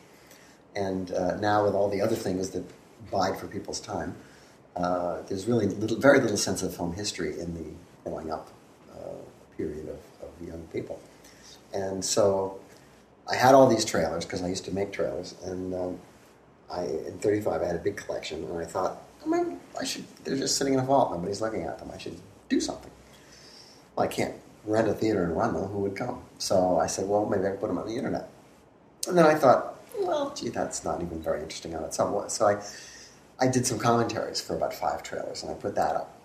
[0.77, 2.65] And uh, now, with all the other things that
[3.11, 4.15] bide for people's time,
[4.77, 8.51] uh, there's really little, very little sense of film history in the growing up
[8.93, 8.99] uh,
[9.57, 11.01] period of, of young people.
[11.73, 12.59] And so
[13.29, 16.01] I had all these trailers because I used to make trailers, and um,
[16.71, 20.05] I in '35 I had a big collection, and I thought, I mean, I should.
[20.23, 21.91] They're just sitting in a vault, nobody's looking at them.
[21.93, 22.17] I should
[22.49, 22.91] do something.
[23.97, 25.65] Well, I can't rent a theater and run them.
[25.65, 26.23] Who would come?
[26.39, 28.29] So I said, well, maybe I can put them on the internet.
[29.07, 32.29] And then I thought, well, gee, that's not even very interesting on its own.
[32.31, 32.63] So I,
[33.39, 36.19] I did some commentaries for about five trailers, and I put that up.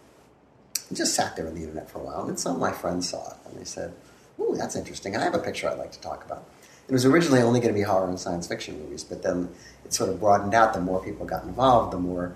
[0.89, 2.71] It just sat there on the internet for a while, and then some of my
[2.71, 3.93] friends saw it, and they said,
[4.39, 6.45] "Ooh, that's interesting." I have a picture I'd like to talk about.
[6.87, 9.49] It was originally only going to be horror and science fiction movies, but then
[9.85, 10.73] it sort of broadened out.
[10.73, 12.33] The more people got involved, the more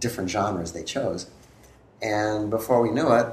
[0.00, 1.30] different genres they chose.
[2.00, 3.26] And before we knew it,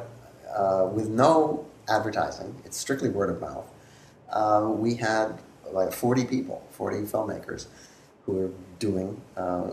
[0.55, 3.65] uh, with no advertising, it's strictly word of mouth,
[4.31, 5.39] uh, we had
[5.71, 7.67] like 40 people, 40 filmmakers
[8.25, 9.71] who were doing uh,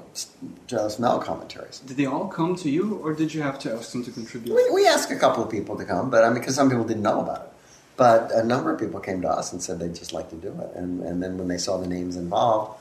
[0.98, 1.80] Mel commentaries.
[1.80, 4.54] Did they all come to you, or did you have to ask them to contribute?
[4.54, 6.84] We, we asked a couple of people to come, but I mean, because some people
[6.84, 7.52] didn't know about it.
[7.96, 10.48] But a number of people came to us and said they'd just like to do
[10.48, 10.70] it.
[10.74, 12.78] And, and then when they saw the names involved,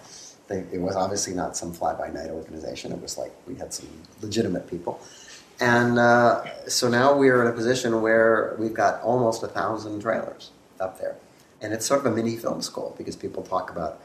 [0.48, 2.92] they, it was obviously not some fly by night organization.
[2.92, 3.88] It was like we had some
[4.22, 5.00] legitimate people.
[5.60, 10.52] And uh, so now we're in a position where we've got almost a thousand trailers
[10.80, 11.16] up there.
[11.62, 14.02] And it's sort of a mini film school because people talk about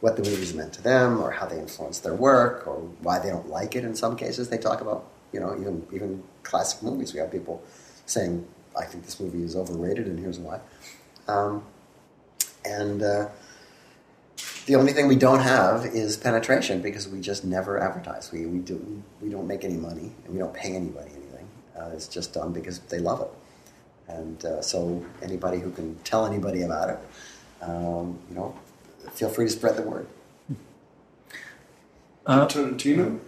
[0.00, 3.30] what the movies meant to them or how they influenced their work or why they
[3.30, 4.48] don't like it in some cases.
[4.48, 7.12] They talk about, you know, even, even classic movies.
[7.12, 7.62] We have people
[8.06, 8.46] saying,
[8.78, 10.60] I think this movie is overrated and here's why.
[11.26, 11.64] Um,
[12.64, 13.28] and uh,
[14.68, 18.30] the only thing we don't have is penetration because we just never advertise.
[18.30, 21.48] We, we, do, we don't make any money and we don't pay anybody anything.
[21.74, 23.30] Uh, it's just done because they love it.
[24.08, 26.98] And uh, so anybody who can tell anybody about it,
[27.62, 28.54] um, you know,
[29.12, 30.06] feel free to spread the word.
[32.26, 33.18] Uh, Tarantino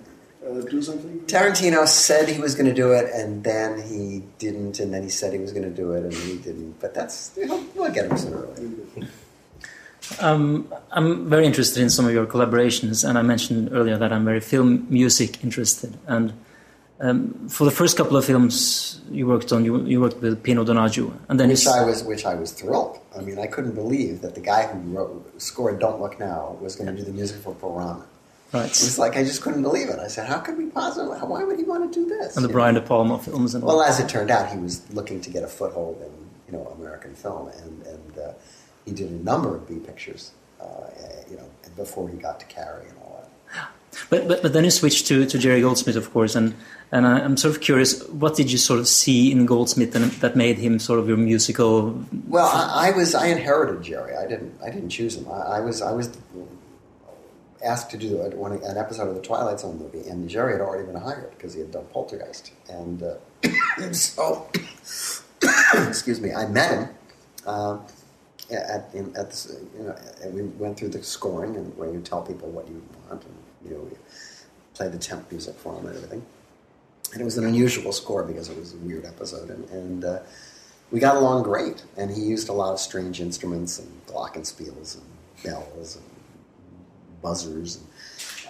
[0.46, 1.20] uh, do something?
[1.20, 5.08] Tarantino said he was going to do it, and then he didn't, and then he
[5.08, 6.78] said he was going to do it, and he didn't.
[6.80, 9.08] But that's you know, we'll get him sooner or later.
[10.18, 14.24] Um, I'm very interested in some of your collaborations, and I mentioned earlier that I'm
[14.24, 15.96] very film music interested.
[16.06, 16.32] And
[17.00, 20.64] um, for the first couple of films you worked on, you, you worked with Pino
[20.64, 22.98] Donaggio, and then Which I was, which I was thrilled.
[23.16, 26.76] I mean, I couldn't believe that the guy who wrote, scored "Don't Look Now" was
[26.76, 28.06] going to do the music for Piranha.
[28.52, 29.98] It right, was like I just couldn't believe it.
[29.98, 31.18] I said, "How could we possibly?
[31.18, 33.62] Why would he want to do this?" and the You Brian De Palma films and
[33.62, 33.76] all.
[33.76, 36.12] Well, as it turned out, he was looking to get a foothold in
[36.52, 38.32] you know American film, and and uh,
[38.90, 40.64] he did a number of B pictures, uh,
[41.30, 43.68] you know, before he got to Carrie and all that.
[44.08, 46.54] But, but but then you switched to, to Jerry Goldsmith, of course, and
[46.92, 50.10] and I, I'm sort of curious, what did you sort of see in Goldsmith and
[50.22, 52.04] that made him sort of your musical?
[52.26, 54.16] Well, I, I was I inherited Jerry.
[54.16, 55.28] I didn't I didn't choose him.
[55.28, 56.16] I, I was I was
[57.64, 61.00] asked to do an episode of the Twilight Zone movie, and Jerry had already been
[61.00, 64.48] hired because he had done Poltergeist, and uh, so
[65.88, 66.88] excuse me, I met him.
[67.46, 67.78] Uh,
[68.50, 69.96] at, in, at the, you know,
[70.30, 73.34] we went through the scoring and where you tell people what you want, and
[73.64, 73.96] you know, we
[74.74, 76.24] played the temp music for them and everything.
[77.12, 80.18] And it was an unusual score because it was a weird episode, and, and uh,
[80.90, 81.84] we got along great.
[81.96, 85.04] And he used a lot of strange instruments and glockenspiels and
[85.44, 86.04] bells and
[87.22, 87.86] buzzers, and,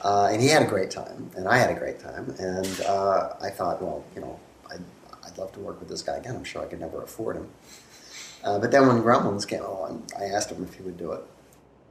[0.05, 2.35] uh, and he had a great time, and I had a great time.
[2.39, 4.39] And uh, I thought, well, you know,
[4.71, 4.81] I'd,
[5.25, 6.37] I'd love to work with this guy again.
[6.37, 7.49] I'm sure I could never afford him.
[8.45, 11.21] Uh, but then when Gremlins came along, I asked him if he would do it,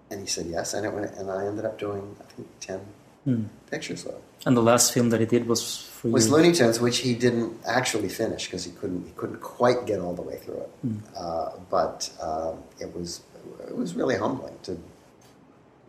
[0.10, 0.74] and he said yes.
[0.74, 2.80] And it went, and I ended up doing I think ten
[3.26, 3.44] Hmm.
[3.70, 4.22] pictures with him.
[4.46, 6.34] And the last film that he did was for Was you.
[6.34, 10.14] Looney Tunes, which he didn't actually finish because he couldn't he couldn't quite get all
[10.16, 10.72] the way through it.
[11.18, 13.22] Uh, but uh, it was
[13.68, 14.72] it was really humbling to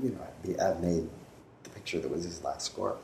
[0.03, 1.09] you know be, have made
[1.63, 2.97] the picture that was his last score.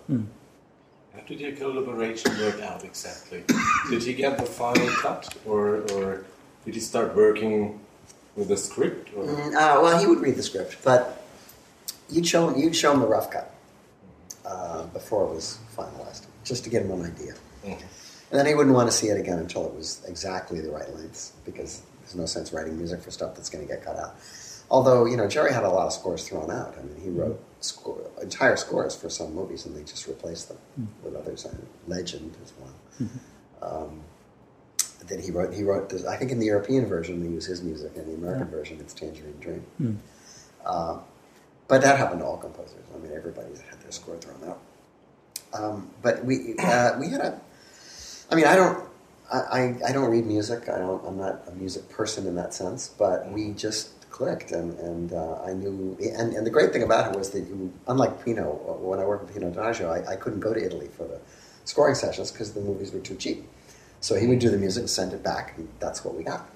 [1.15, 3.45] How did your collaboration work out exactly?
[3.89, 6.25] did he get the final cut, or, or
[6.67, 7.81] did he start working
[8.35, 9.11] with the script?
[9.17, 9.25] Or?
[9.25, 11.23] Mm, uh, well, he would read the script, but
[12.11, 13.55] you'd show him, you'd show him the rough cut
[14.45, 17.35] uh, before it was finalized, just to get him an idea.
[17.65, 17.81] Mhm.
[18.31, 20.93] And then he wouldn't want to see it again until it was exactly the right
[20.97, 24.17] length, because there's no sense writing music for stuff that's going to get cut out.
[24.69, 26.75] Although, you know, Jerry had a lot of scores thrown out.
[26.77, 30.59] I mean, he wrote score, entire scores for some movies, and they just replaced them
[31.05, 31.45] with others.
[31.45, 33.11] And Legend is one.
[33.63, 34.01] Um,
[35.09, 35.55] that he wrote.
[35.55, 35.89] He wrote.
[35.89, 38.79] This, I think in the European version they use his music, and the American version
[38.81, 39.65] it's Tangerine Dream.
[40.65, 40.99] Uh,
[41.69, 42.85] but that happened to all composers.
[42.95, 44.61] I mean, everybody's had their score thrown out.
[45.53, 47.41] Um, but we uh, we had a.
[48.31, 48.85] I mean, I don't.
[49.33, 50.69] I, I, I don't read music.
[50.69, 51.05] I don't.
[51.07, 52.89] I'm not a music person in that sense.
[52.89, 55.97] But we just clicked, and and uh, I knew.
[56.01, 58.45] And, and the great thing about it was that you, unlike Pino,
[58.81, 61.21] when I worked with Pino Donaggio, I, I couldn't go to Italy for the
[61.65, 63.45] scoring sessions because the movies were too cheap.
[64.01, 66.49] So he would do the music send it back, and that's what we got.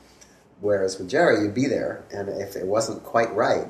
[0.60, 3.66] Whereas with Jerry, you'd be there, and if it wasn't quite right,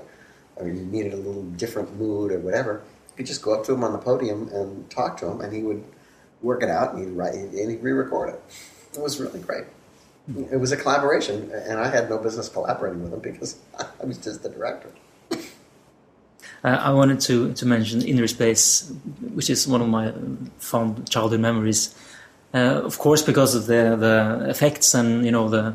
[0.57, 3.73] or you needed a little different mood or whatever, you could just go up to
[3.73, 5.85] him on the podium and talk to him, and he would
[6.43, 8.43] work it out, and he'd write, and he'd re-record it.
[8.95, 9.65] It was really great.
[10.51, 14.19] It was a collaboration, and I had no business collaborating with him because I was
[14.19, 14.91] just the director.
[16.63, 18.95] Uh, I wanted to, to mention Innerspace,
[19.33, 20.13] which is one of my
[20.59, 21.95] fond childhood memories.
[22.53, 25.75] Uh, of course, because of the, the effects and you know the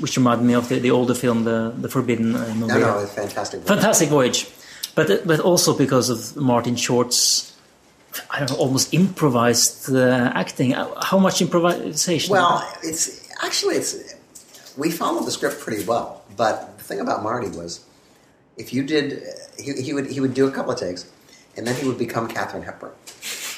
[0.00, 2.74] which reminded me of the, the older film, the the Forbidden uh, movie.
[2.74, 3.62] No, no, it was fantastic.
[3.62, 4.48] Fantastic Voyage,
[4.94, 7.54] but but also because of Martin Short's,
[8.30, 10.72] I don't know, almost improvised uh, acting.
[10.72, 12.32] How much improvisation?
[12.32, 14.14] Well, it's actually it's
[14.76, 17.84] we followed the script pretty well, but the thing about Marty was
[18.56, 19.22] if you did,
[19.58, 21.10] he, he would he would do a couple of takes,
[21.56, 22.92] and then he would become Katharine Hepburn,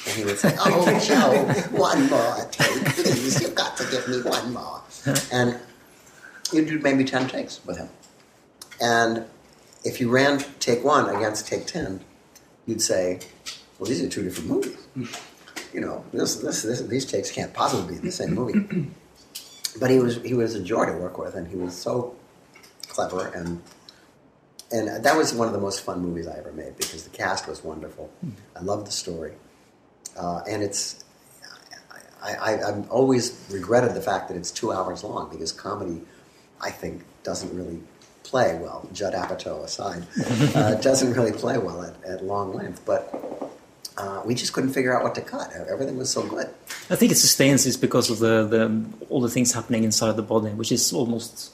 [0.05, 3.41] and he would say, "Oh, Joe, one more take, please.
[3.41, 4.81] You've got to give me one more."
[5.31, 5.59] And
[6.51, 7.89] you'd do maybe ten takes with him,
[8.81, 9.25] and
[9.83, 12.01] if you ran take one against take ten,
[12.65, 13.19] you'd say,
[13.79, 14.77] "Well, these are two different movies."
[15.73, 18.89] You know, this, this, this, these takes can't possibly be the same movie.
[19.77, 22.15] But he was he was a joy to work with, and he was so
[22.87, 23.61] clever, and
[24.71, 27.47] and that was one of the most fun movies I ever made because the cast
[27.47, 28.09] was wonderful.
[28.55, 29.33] I loved the story,
[30.17, 31.03] uh, and it's.
[32.23, 36.01] I, I, I've always regretted the fact that it's two hours long because comedy,
[36.59, 37.81] I think, doesn't really
[38.23, 38.89] play well.
[38.91, 40.07] Judd Apatow aside,
[40.55, 42.81] uh, doesn't really play well at, at long length.
[42.83, 43.13] But
[43.97, 45.53] uh, we just couldn't figure out what to cut.
[45.69, 46.49] Everything was so good.
[46.89, 50.23] I think it sustains is because of the, the all the things happening inside the
[50.23, 51.51] body, which is almost.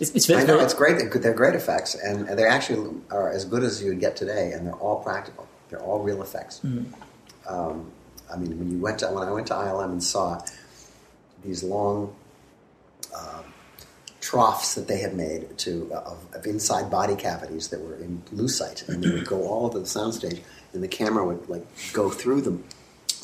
[0.00, 0.98] It's, it's very, I know it's great.
[0.98, 4.52] They're They're great effects, and they actually are as good as you would get today,
[4.52, 5.46] and they're all practical.
[5.68, 6.60] They're all real effects.
[7.48, 7.90] Um,
[8.32, 10.42] I mean, when you went to when I went to ILM and saw
[11.44, 12.14] these long
[13.14, 13.42] uh,
[14.20, 18.88] troughs that they had made to of, of inside body cavities that were in lucite,
[18.88, 20.40] and they would go all over the soundstage,
[20.72, 22.64] and the camera would like go through them.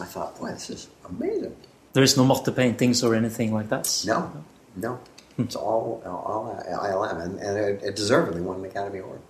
[0.00, 1.56] I thought, boy, this is amazing.
[1.92, 4.02] There is no matte paintings or anything like that.
[4.06, 4.32] No,
[4.76, 5.00] no,
[5.38, 9.20] it's all all ILM, and, and it, it deservedly won an Academy Award.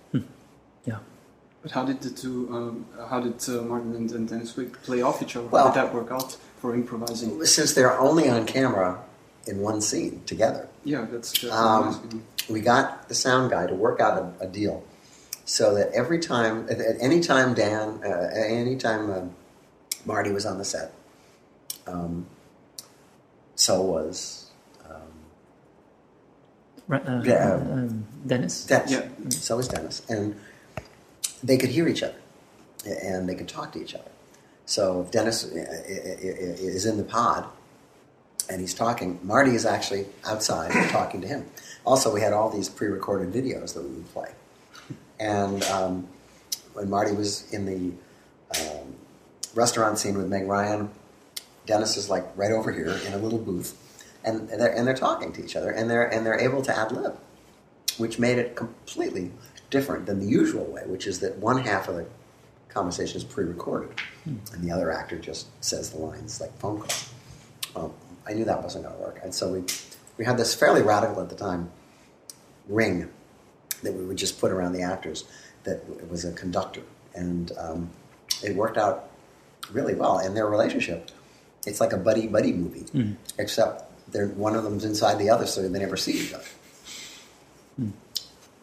[1.61, 1.63] Yeah.
[1.63, 5.01] But how did the two, um, how did uh, Martin and, and Dennis Quaid play
[5.01, 5.47] off each other?
[5.47, 7.43] Well- how did that work out for improvising?
[7.45, 8.99] Since they're only on camera
[9.47, 13.99] in one scene together, Yeah, that's, that's Um, we got the sound guy to work
[13.99, 14.83] out a, a deal
[15.45, 19.21] so that every time, at, at any time Dan, uh, at any time uh,
[20.05, 20.93] Marty was on the set,
[21.87, 22.27] um,
[23.55, 24.51] so was
[24.87, 24.95] um,
[26.91, 27.53] uh, Yeah.
[27.55, 28.65] um, Dennis.
[28.65, 28.91] Dennis.
[28.91, 29.07] Yeah.
[29.29, 30.35] So was Dennis, and
[31.43, 32.15] they could hear each other,
[32.85, 34.11] and they could talk to each other.
[34.65, 37.45] So if Dennis i- i- i- is in the pod
[38.49, 41.45] and he's talking, Marty is actually outside talking to him.
[41.85, 44.31] Also, we had all these pre-recorded videos that we would play,
[45.19, 46.07] and um,
[46.73, 47.91] when Marty was in the
[48.61, 48.95] um,
[49.55, 50.89] restaurant scene with Meg Ryan,
[51.65, 53.75] Dennis is like right over here in a little booth,
[54.23, 56.77] and and they're, and they're talking to each other, and they're and they're able to
[56.77, 57.17] ad lib,
[57.97, 59.31] which made it completely
[59.71, 62.05] different than the usual way, which is that one half of the
[62.69, 63.89] conversation is pre-recorded,
[64.25, 67.85] and the other actor just says the lines like phone call.
[67.85, 67.93] Um,
[68.27, 69.63] I knew that wasn't going to work, and so we
[70.17, 71.71] we had this fairly radical at the time
[72.67, 73.09] ring
[73.81, 75.23] that we would just put around the actors
[75.63, 76.83] that was a conductor,
[77.15, 77.89] and um,
[78.43, 79.09] it worked out
[79.71, 80.19] really well.
[80.19, 81.09] And their relationship,
[81.65, 82.85] it's like a buddy buddy movie,
[83.37, 86.45] except they're one of them's inside the other, so they never see each other.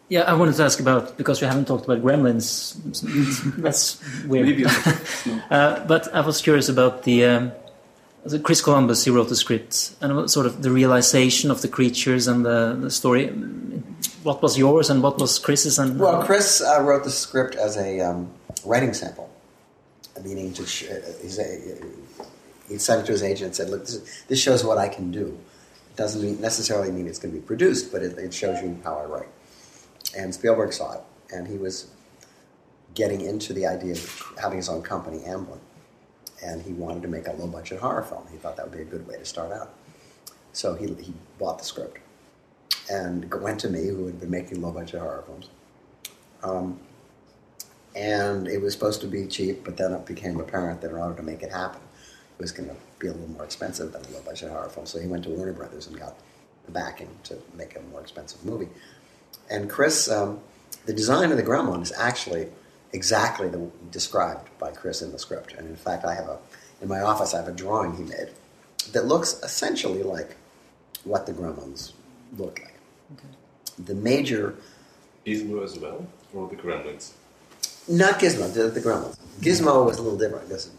[0.09, 2.75] Yeah, I wanted to ask about because we haven't talked about Gremlins.
[3.57, 4.47] That's weird.
[4.47, 5.41] Maybe no.
[5.51, 7.25] uh, but I was curious about the.
[7.25, 7.51] Um,
[8.25, 12.27] the Chris Columbus, he wrote the script, and sort of the realization of the creatures
[12.27, 13.27] and the, the story.
[14.23, 15.79] What was yours and what was Chris's?
[15.79, 18.29] And Well, Chris uh, wrote the script as a um,
[18.65, 19.29] writing sample,
[20.21, 21.77] meaning to sh- uh, a,
[22.67, 25.11] he sent it to his agent and said, "Look, this, this shows what I can
[25.11, 25.27] do.
[25.91, 28.77] It doesn't mean, necessarily mean it's going to be produced, but it, it shows you
[28.83, 29.29] how I write."
[30.17, 31.01] And Spielberg saw it,
[31.33, 31.91] and he was
[32.95, 35.59] getting into the idea of having his own company, Amblin,
[36.43, 38.25] and he wanted to make a low-budget horror film.
[38.31, 39.73] He thought that would be a good way to start out.
[40.53, 41.99] So he, he bought the script
[42.89, 45.49] and went to me, who had been making low-budget horror films.
[46.41, 46.79] Um,
[47.95, 51.15] and it was supposed to be cheap, but then it became apparent that in order
[51.15, 51.81] to make it happen,
[52.37, 54.85] it was going to be a little more expensive than a low-budget horror film.
[54.85, 56.15] So he went to Warner Brothers and got
[56.65, 58.69] the backing to make a more expensive movie.
[59.49, 60.39] And Chris, um,
[60.85, 62.47] the design of the gremlin is actually
[62.93, 65.53] exactly the, described by Chris in the script.
[65.53, 66.39] And in fact, I have a
[66.81, 68.29] in my office I have a drawing he made
[68.93, 70.37] that looks essentially like
[71.03, 71.91] what the gremlins
[72.37, 72.75] look like.
[73.85, 74.55] The major
[75.25, 77.11] Gizmo as well, or the Gremlins?
[77.87, 79.17] Not Gizmo, the, the Gremlins.
[79.41, 80.49] Gizmo was a little different.
[80.49, 80.71] This,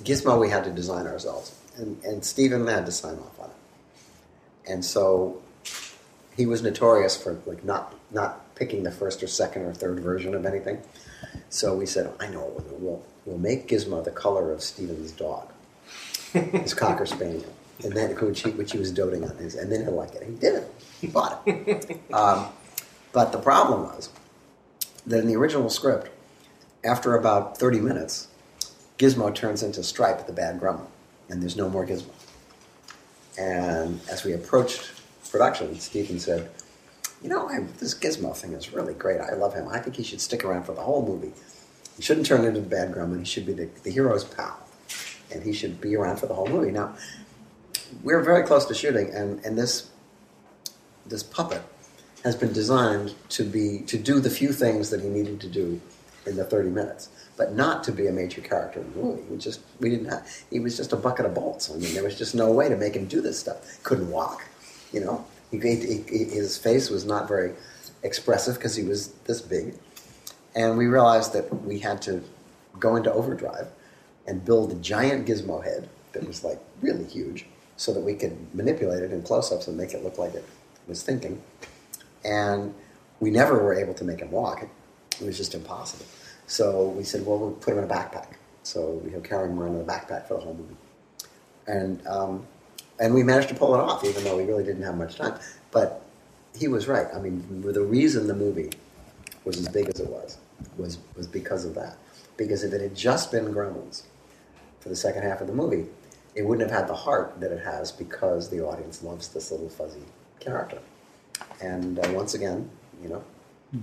[0.00, 4.70] Gizmo we had to design ourselves, and, and Steven had to sign off on it.
[4.70, 5.42] And so
[6.36, 10.34] he was notorious for like not not picking the first or second or third version
[10.34, 10.80] of anything.
[11.48, 15.50] So we said, I know, we'll, we'll, we'll make Gizmo the color of Steven's dog,
[16.32, 17.52] his cocker spaniel,
[17.84, 20.22] and then which he, which he was doting on, his, and then he'll like it.
[20.22, 20.74] He did it.
[21.00, 22.00] He bought it.
[22.12, 22.46] um,
[23.12, 24.08] but the problem was
[25.06, 26.10] that in the original script,
[26.84, 28.28] after about 30 minutes,
[28.98, 30.86] Gizmo turns into Stripe, the bad gremlin,
[31.28, 32.10] and there's no more Gizmo.
[33.38, 35.01] And as we approached
[35.32, 36.50] production, Stephen said,
[37.22, 39.20] You know, I, this Gizmo thing is really great.
[39.20, 39.66] I love him.
[39.68, 41.32] I think he should stick around for the whole movie.
[41.96, 43.20] He shouldn't turn into the bad gremlin.
[43.20, 44.58] He should be the, the hero's pal.
[45.32, 46.70] And he should be around for the whole movie.
[46.70, 46.94] Now,
[48.02, 49.90] we we're very close to shooting, and, and this,
[51.06, 51.62] this puppet
[52.24, 55.80] has been designed to be to do the few things that he needed to do
[56.26, 59.22] in the 30 minutes, but not to be a major character in the movie.
[59.28, 60.26] We just we didn't have.
[60.50, 61.70] He was just a bucket of bolts.
[61.70, 63.82] I mean, there was just no way to make him do this stuff.
[63.82, 64.46] Couldn't walk,
[64.92, 65.24] you know.
[65.52, 67.52] He, he, he, his face was not very
[68.02, 69.74] expressive because he was this big,
[70.56, 72.24] and we realized that we had to
[72.80, 73.68] go into overdrive
[74.26, 77.46] and build a giant gizmo head that was like really huge,
[77.76, 80.44] so that we could manipulate it in close-ups and make it look like it
[80.88, 81.40] was thinking
[82.24, 82.74] and
[83.20, 84.62] we never were able to make him walk.
[85.20, 86.06] It was just impossible.
[86.46, 88.34] So we said, well, we'll put him in a backpack.
[88.62, 90.76] So we have carry him around in a backpack for the whole movie,
[91.66, 92.46] and um,
[93.00, 95.38] and we managed to pull it off, even though we really didn't have much time.
[95.70, 96.02] But
[96.56, 97.06] he was right.
[97.14, 98.70] I mean, the reason the movie
[99.44, 100.38] was as big as it was
[100.76, 101.96] was was because of that.
[102.36, 104.02] because if it had just been Gremlins
[104.80, 105.86] for the second half of the movie,
[106.34, 109.68] it wouldn't have had the heart that it has because the audience loves this little
[109.68, 110.04] fuzzy
[110.40, 110.78] character.
[111.60, 112.70] And uh, once again,
[113.02, 113.22] you know,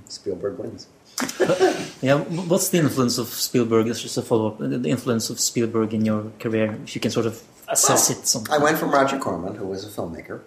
[0.07, 0.87] Spielberg wins.
[2.01, 3.87] Yeah, what's the influence of Spielberg?
[3.87, 4.57] It's just a follow up.
[4.59, 8.27] The influence of Spielberg in your career, if you can sort of assess Well, it.
[8.27, 8.43] Some.
[8.49, 10.41] I went from Roger Corman, who was a filmmaker,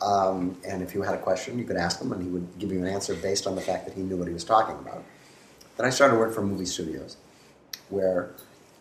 [0.00, 2.72] um, and if you had a question, you could ask him, and he would give
[2.72, 5.04] you an answer based on the fact that he knew what he was talking about.
[5.76, 7.16] Then I started to work for movie studios,
[7.88, 8.30] where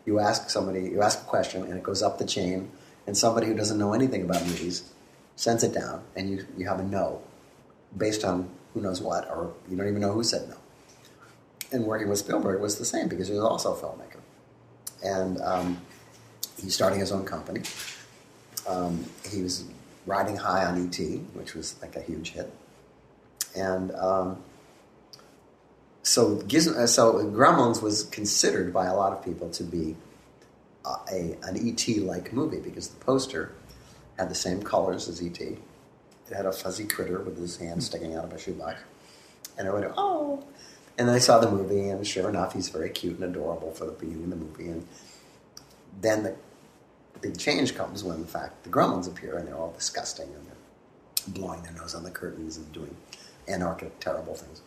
[0.05, 2.71] you ask somebody, you ask a question, and it goes up the chain,
[3.07, 4.91] and somebody who doesn't know anything about movies
[5.35, 7.21] sends it down, and you, you have a no,
[7.97, 10.55] based on who knows what, or you don't even know who said no.
[11.71, 14.19] And working with Spielberg was the same because he was also a filmmaker,
[15.03, 15.81] and um,
[16.61, 17.61] he's starting his own company.
[18.67, 19.65] Um, he was
[20.05, 20.97] riding high on ET,
[21.33, 22.51] which was like a huge hit,
[23.55, 24.41] and um,
[26.03, 29.95] so Giz- uh, so Gremlins was considered by a lot of people to be
[30.85, 33.53] uh, a an ET like movie because the poster
[34.17, 35.39] had the same colors as ET.
[35.39, 35.59] It
[36.35, 38.79] had a fuzzy critter with his hand sticking out of a shoebox,
[39.57, 40.43] and everyone went, "Oh!"
[40.97, 43.91] And I saw the movie, and sure enough, he's very cute and adorable for the
[43.91, 44.87] beginning of the movie, and
[45.99, 46.35] then the
[47.21, 50.55] big change comes when, in fact, the gremlins appear and they're all disgusting and they're
[51.27, 52.95] blowing their nose on the curtains and doing
[53.47, 54.61] anarchic, terrible things.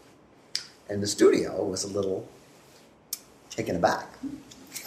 [0.89, 2.29] And the studio was a little
[3.51, 4.09] taken aback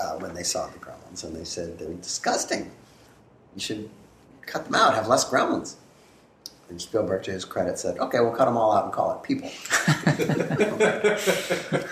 [0.02, 2.72] uh, when they saw the gremlins and they said, they're disgusting.
[3.56, 3.90] You should
[4.46, 5.76] cut them out, have less gremlins.
[6.70, 9.24] And Spielberg, to his credit, said, okay, we'll cut them all out and call it
[9.24, 9.48] people.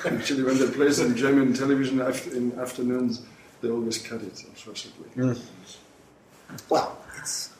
[0.05, 3.21] Actually, when they play some German television in afternoons,
[3.61, 5.09] they always cut it, unfortunately.
[6.69, 7.51] Well, it's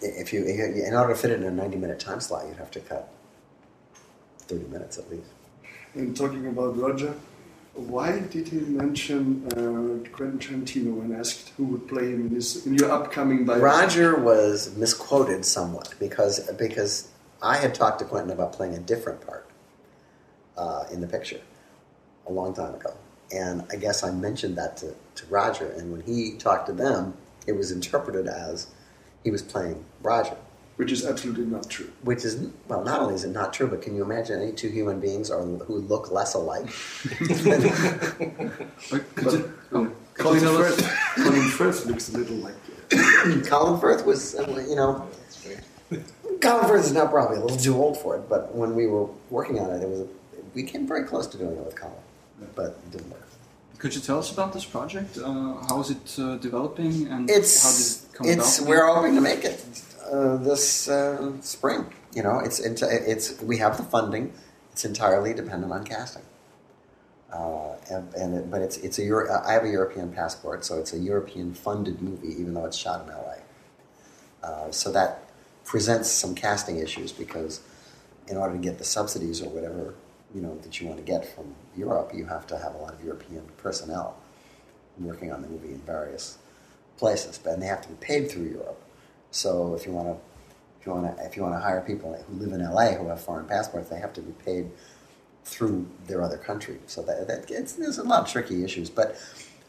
[0.00, 2.80] if you in order to fit it in a ninety-minute time slot, you'd have to
[2.80, 3.12] cut
[4.40, 5.30] thirty minutes at least.
[5.94, 7.14] And talking about Roger,
[7.74, 12.66] why did he mention uh, Quentin Tarantino when asked who would play him in, his,
[12.66, 13.62] in your upcoming biopic?
[13.62, 17.08] Roger was misquoted somewhat because because
[17.42, 19.48] I had talked to Quentin about playing a different part
[20.56, 21.40] uh, in the picture
[22.26, 22.94] a long time ago,
[23.32, 27.14] and I guess I mentioned that to, to Roger, and when he talked to them,
[27.46, 28.68] it was interpreted as
[29.24, 30.36] he was playing Roger.
[30.76, 31.90] Which is absolutely not true.
[32.02, 34.68] Which is well, not only is it not true, but can you imagine any two
[34.68, 36.66] human beings are, who look less alike?
[38.90, 40.80] But could you, oh, Colin you tell us?
[40.80, 42.54] Firth, Colin Firth looks a little like.
[42.92, 45.08] Uh, Colin Firth was, uh, you know,
[46.40, 49.08] Colin Firth is now probably a little too old for it, but when we were
[49.30, 50.06] working on it, it was
[50.54, 51.94] we came very close to doing it with Colin,
[52.54, 53.28] but it didn't work.
[53.78, 55.18] Could you tell us about this project?
[55.18, 58.68] Uh, how is it uh, developing, and It's how did it come it's about?
[58.68, 59.64] we're hoping to make it
[60.10, 61.86] uh, this uh, spring.
[62.14, 64.32] You know, it's it's it's we have the funding.
[64.72, 66.22] It's entirely dependent on casting.
[67.32, 70.78] Uh, and, and it, but it's it's a Euro, I have a European passport, so
[70.78, 73.38] it's a European funded movie, even though it's shot in LA.
[74.42, 75.30] Uh, so that
[75.64, 77.60] presents some casting issues because
[78.28, 79.94] in order to get the subsidies or whatever
[80.34, 82.92] you know that you want to get from Europe, you have to have a lot
[82.92, 84.16] of European personnel
[84.98, 86.38] working on the movie in various
[86.96, 88.80] places, and they have to be paid through Europe.
[89.30, 90.14] So if you want to,
[90.80, 93.08] if you want to, if you want to hire people who live in LA who
[93.08, 94.70] have foreign passports, they have to be paid
[95.44, 96.78] through their other country.
[96.86, 99.16] So that, that it's, there's a lot of tricky issues, but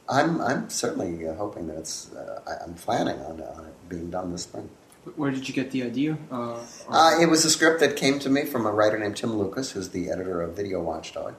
[0.10, 2.12] I'm I'm certainly hoping that it's.
[2.14, 4.70] Uh, I'm planning on, on it being done this spring.
[5.16, 6.18] Where did you get the idea?
[6.32, 9.34] Uh, Uh, it was a script that came to me from a writer named Tim
[9.34, 11.36] Lucas, who's the editor of Video Watchdog.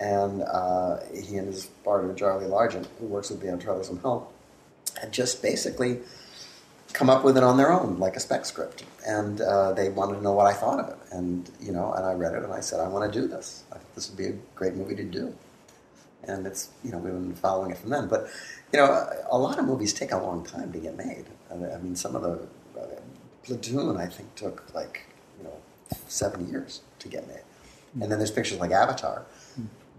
[0.00, 4.00] And uh, he and his partner, Charlie Largent, who works with me on Trailers From
[4.00, 4.32] Hell,
[5.00, 6.00] had just basically
[6.92, 8.84] come up with it on their own, like a spec script.
[9.06, 10.98] And uh, they wanted to know what I thought of it.
[11.12, 13.64] And, you know, and I read it and I said, I want to do this.
[13.72, 15.34] I think this would be a great movie to do.
[16.26, 18.08] And it's, you know, we've been following it from then.
[18.08, 18.28] But,
[18.72, 21.26] you know, a, lot of movies take a long time to get made.
[21.50, 22.46] I mean, some of the
[23.42, 25.06] Platoon, I think, took like
[25.38, 25.56] you know
[26.08, 27.42] seven years to get made,
[28.00, 29.24] and then there's pictures like Avatar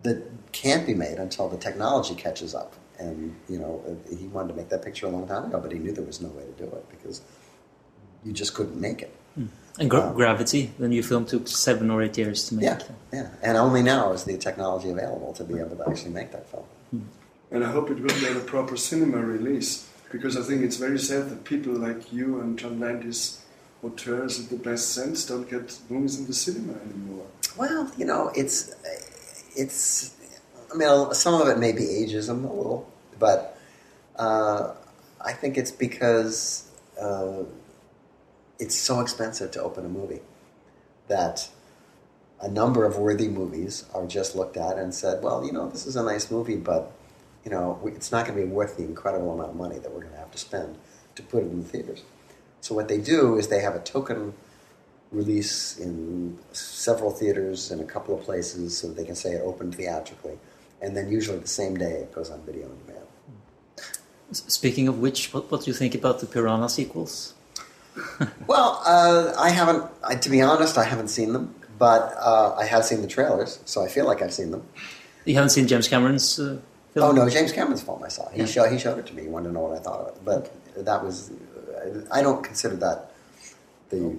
[0.04, 2.74] that can't be made until the technology catches up.
[2.98, 5.72] And you know, uh, he wanted to make that picture a long time ago, but
[5.72, 7.22] he knew there was no way to do it because
[8.24, 9.14] you just couldn't make it.
[9.78, 12.64] And gra- Um, Gravity, the new film, took seven or eight years to make.
[12.64, 12.80] Yeah,
[13.12, 13.28] yeah.
[13.44, 16.64] And only now is the technology available to be able to actually make that film.
[17.52, 21.00] And I hope it will get a proper cinema release because I think it's very
[21.00, 23.42] sad that people like you and John Landis,
[23.84, 27.26] auteurs in the best sense, don't get movies in the cinema anymore.
[27.58, 28.74] Well, you know, it's
[29.56, 30.14] it's.
[30.74, 33.58] I mean, some of it may be ageism a little, but
[34.18, 34.74] uh,
[35.22, 37.44] I think it's because uh,
[38.60, 40.22] it's so expensive to open a movie
[41.08, 41.48] that
[42.42, 45.86] a number of worthy movies are just looked at and said, well, you know, this
[45.86, 46.92] is a nice movie, but
[47.46, 50.02] you know, it's not going to be worth the incredible amount of money that we're
[50.02, 50.76] going to have to spend
[51.14, 52.04] to put it in the theaters.
[52.60, 54.34] So what they do is they have a token
[55.12, 59.42] release in several theaters in a couple of places so that they can say it
[59.46, 60.40] opened theatrically.
[60.82, 63.06] And then usually the same day it goes on video on demand.
[64.32, 67.34] Speaking of which, what, what do you think about the Piranha sequels?
[68.46, 72.66] Well, uh, I haven't, I, to be honest, I haven't seen them, but uh, I
[72.66, 74.64] have seen the trailers, so I feel like I've seen them.
[75.24, 76.60] You haven't seen James Cameron's uh?
[76.98, 78.30] Oh no, James Cameron's film I saw.
[78.30, 78.46] He Yeah.
[78.46, 79.24] showed he showed it to me.
[79.24, 80.52] He wanted to know what I thought of it, but
[80.86, 81.32] that was
[82.12, 83.12] I don't consider that
[83.90, 84.18] the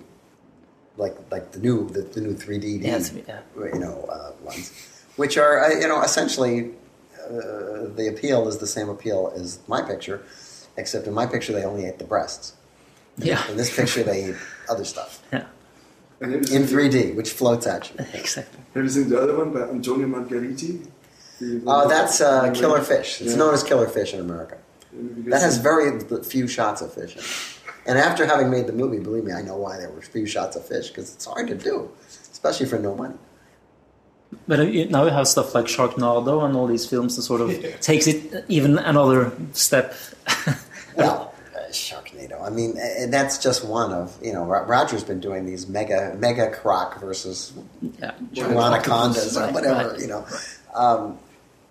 [0.96, 3.40] like like the new the, the new 3D Yeah, yeah.
[3.74, 4.72] you know uh, ones,
[5.16, 6.70] which are uh, you know essentially
[7.24, 10.22] uh, the appeal is the same appeal as my picture,
[10.76, 12.52] except in my picture they only ate the breasts.
[13.18, 13.48] Yeah.
[13.50, 14.36] In this picture they eat
[14.68, 15.46] other stuff Yeah,
[16.20, 17.96] And have you in seen- 3D, which floats at you.
[18.12, 18.60] exactly.
[18.74, 20.86] Have you seen the other one by Antonio Margheriti?
[21.40, 23.20] The- Uh, that's uh, killer fish.
[23.20, 23.36] It's Yeah.
[23.38, 24.56] known as killer fish in America.
[25.32, 27.26] That has very few shots of fish in it.
[27.88, 30.56] And after having made the movie, believe me, I know why there were few shots
[30.56, 31.88] of fish because it's hard to do,
[32.32, 33.14] especially for no money.
[34.48, 37.40] But uh, you- now you have stuff like Sharknado and all these films that sort
[37.42, 39.94] of takes it even another step.
[40.96, 42.40] Well, uh, Sharknado.
[42.40, 44.44] I mean, uh, that's just one of you know.
[44.46, 47.52] Roger's been doing these mega mega croc versus
[48.00, 48.12] yeah.
[48.34, 49.90] anacondas or whatever.
[49.90, 50.00] right.
[50.00, 50.26] You know,
[50.74, 51.18] um,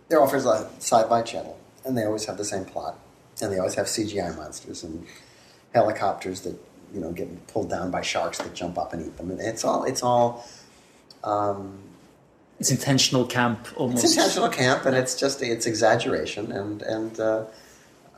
[0.07, 2.97] they're all for the sci-fi channel, and they always have the same plot,
[3.41, 5.05] and they always have CGI monsters and
[5.73, 6.55] helicopters that
[6.93, 9.63] you know get pulled down by sharks that jump up and eat them, and it's
[9.63, 10.45] all it's all.
[11.23, 11.79] Um,
[12.59, 14.03] It's intentional camp almost.
[14.03, 17.43] It's intentional camp, and it's just it's exaggeration, and and uh,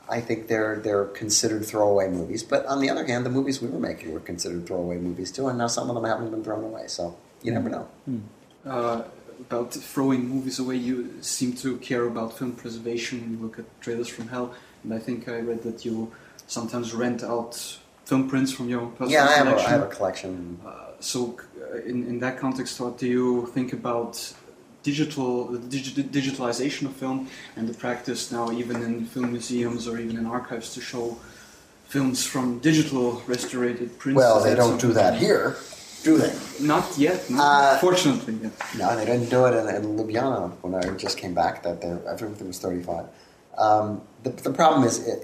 [0.08, 2.42] I think they're they're considered throwaway movies.
[2.44, 5.48] But on the other hand, the movies we were making were considered throwaway movies too,
[5.48, 6.84] and now some of them haven't been thrown away.
[6.86, 7.88] So you never know.
[8.64, 9.02] uh,
[9.40, 14.08] about throwing movies away, you seem to care about film preservation you look at trailers
[14.08, 14.54] from hell.
[14.82, 16.12] And I think I read that you
[16.46, 19.68] sometimes rent out film prints from your personal Yeah, I have a, collection.
[19.68, 20.60] I have a collection.
[20.66, 20.70] Uh,
[21.00, 24.32] so, uh, in, in that context, what do you think about
[24.82, 29.98] digital the digi- digitalization of film and the practice now, even in film museums or
[29.98, 31.18] even in archives, to show
[31.88, 34.16] films from digital restorated prints?
[34.16, 35.56] Well, they don't do that here,
[36.02, 36.32] do they?
[36.60, 37.28] Not yet.
[37.30, 37.42] No.
[37.42, 38.50] Uh, Fortunately, yeah.
[38.76, 41.62] No, they didn't do it in, in Ljubljana when I just came back.
[41.62, 43.06] That they, everything was thirty-five.
[43.56, 45.18] Um, the, the problem is, it,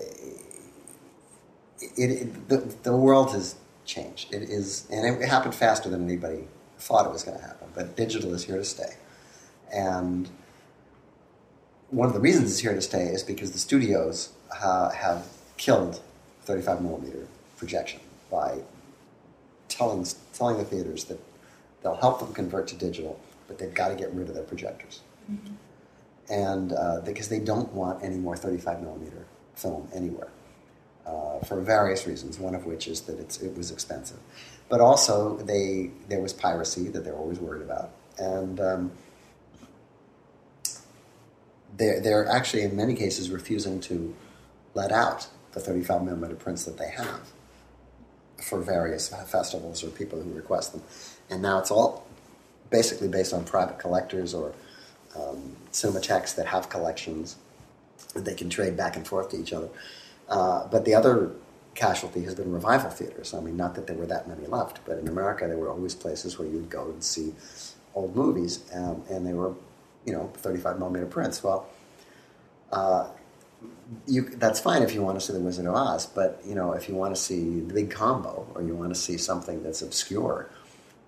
[1.96, 4.34] it, it the, the world has changed.
[4.34, 6.48] It is, and it happened faster than anybody
[6.78, 7.68] thought it was going to happen.
[7.74, 8.94] But digital is here to stay,
[9.72, 10.28] and
[11.90, 16.00] one of the reasons it's here to stay is because the studios uh, have killed
[16.42, 18.00] thirty-five millimeter projection
[18.30, 18.58] by
[19.74, 21.18] telling telling the theaters that
[21.82, 25.00] they'll help them convert to digital, but they've got to get rid of their projectors,
[26.30, 30.28] and uh, because they don't want any more 35 millimeter film anywhere
[31.06, 32.38] uh, for various reasons.
[32.38, 34.18] One of which is that it's, it was expensive,
[34.68, 38.92] but also they there was piracy that they're always worried about, and um,
[41.76, 44.14] they're they're actually in many cases refusing to
[44.74, 47.30] let out the 35 millimeter prints that they have
[48.44, 50.82] for various festivals or people who request them.
[51.30, 52.06] And now it's all
[52.70, 54.52] basically based on private collectors or
[55.16, 57.36] um, cinematheques that have collections
[58.12, 59.68] that they can trade back and forth to each other.
[60.28, 61.32] Uh, but the other
[61.74, 63.32] casualty has been revival theaters.
[63.32, 65.94] I mean, not that there were that many left, but in America there were always
[65.94, 67.34] places where you would go and see
[67.94, 69.54] old movies, um, and they were,
[70.04, 71.42] you know, 35 millimeter prints.
[71.42, 71.66] Well,
[72.72, 73.08] uh,
[74.06, 76.72] you, that's fine if you want to see The Wizard of Oz, but you know
[76.72, 79.82] if you want to see the big combo or you want to see something that's
[79.82, 80.50] obscure,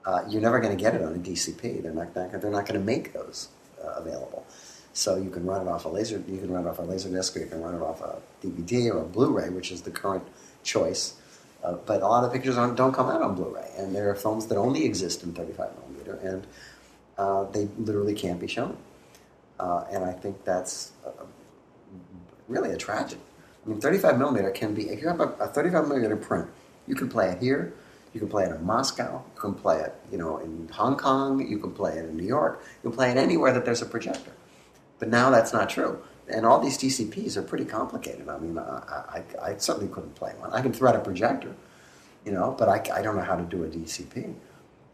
[0.04, 1.82] uh, you're never going to get it on a DCP.
[1.82, 3.48] They're not, not they're not going to make those
[3.82, 4.46] uh, available.
[4.92, 7.10] So you can run it off a laser, you can run it off a laser
[7.10, 9.90] disc, or you can run it off a DVD or a Blu-ray, which is the
[9.90, 10.26] current
[10.62, 11.16] choice.
[11.62, 14.46] Uh, but a lot of pictures don't come out on Blu-ray, and there are films
[14.46, 16.46] that only exist in 35 millimeter, and
[17.18, 18.76] uh, they literally can't be shown.
[19.58, 21.15] Uh, and I think that's uh,
[22.48, 23.20] really a tragedy.
[23.64, 26.48] I mean, 35 millimeter can be, if you have a, a 35 millimeter print,
[26.86, 27.74] you can play it here,
[28.12, 31.46] you can play it in Moscow, you can play it, you know, in Hong Kong,
[31.46, 33.86] you can play it in New York, you can play it anywhere that there's a
[33.86, 34.32] projector.
[34.98, 36.02] But now that's not true.
[36.28, 38.28] And all these DCPs are pretty complicated.
[38.28, 40.52] I mean, I, I, I certainly couldn't play one.
[40.52, 41.54] I can thread a projector,
[42.24, 44.34] you know, but I, I don't know how to do a DCP.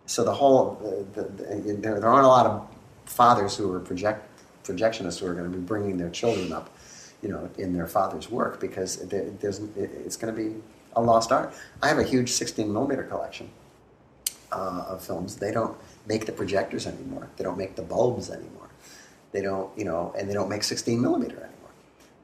[0.07, 2.69] So the whole, the, the, the, there, there aren't a lot of
[3.07, 4.29] fathers who are project,
[4.65, 6.72] projectionists who are going to be bringing their children up,
[7.23, 10.57] you know, in their father's work because there, there's, it's going to be
[10.95, 11.55] a lost art.
[11.83, 13.51] I have a huge 16 millimeter collection
[14.53, 17.29] uh, of films, they don't make the projectors anymore.
[17.37, 18.69] They don't make the bulbs anymore.
[19.33, 21.71] They don't, you know, and they don't make 16 millimeter anymore.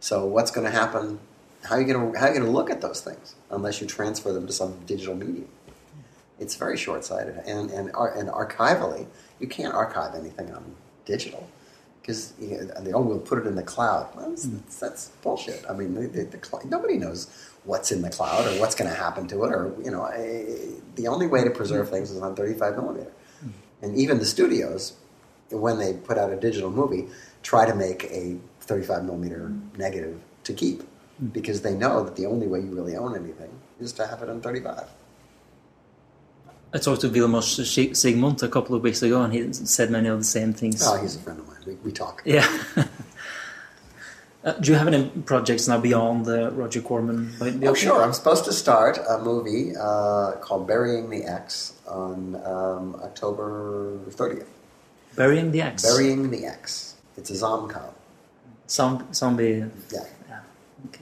[0.01, 1.19] So what's going to happen?
[1.65, 3.81] How are you going to how are you going to look at those things unless
[3.81, 5.49] you transfer them to some digital medium?
[6.39, 9.07] It's very short-sighted, and and and archivally,
[9.41, 11.49] you can't archive anything on digital
[12.09, 14.09] because you know, they oh we'll put it in the cloud.
[14.17, 14.57] Well, that's, hmm.
[14.81, 15.63] that's bullshit.
[15.69, 17.29] I mean, the, the, the cl- nobody knows
[17.65, 20.71] what's in the cloud or what's going to happen to it, or you know, eh,
[20.95, 21.95] the only way to preserve hmm.
[21.95, 23.13] things is on 35 millimeter.
[23.41, 23.49] Hmm.
[23.83, 24.95] And even the studios,
[25.51, 27.09] when they put out a digital movie,
[27.43, 30.85] try to make a 35 millimeter negative to keep
[31.33, 33.51] because they know that the only way you really own anything
[33.81, 34.85] is to have it on 35.
[36.73, 40.19] I talked to Vilmos Zsigmond a couple of weeks ago, and he said many of
[40.19, 40.83] the same things.
[40.87, 41.57] Oh, he's a friend of mine.
[41.67, 42.21] We, we talk.
[42.27, 42.47] Yeah.
[44.45, 47.33] uh, do you have any projects now beyond the Roger Corman?
[47.41, 48.03] Oh, sure.
[48.03, 54.47] I'm supposed to start a movie uh, called Burying the Ex on um, October 30th.
[55.17, 55.83] Burying the Ex.
[55.83, 56.97] Burying the Ex.
[57.17, 57.95] It's a Zomcom.
[58.67, 59.65] Some zombie.
[59.91, 60.05] Yeah.
[60.89, 61.01] Okay.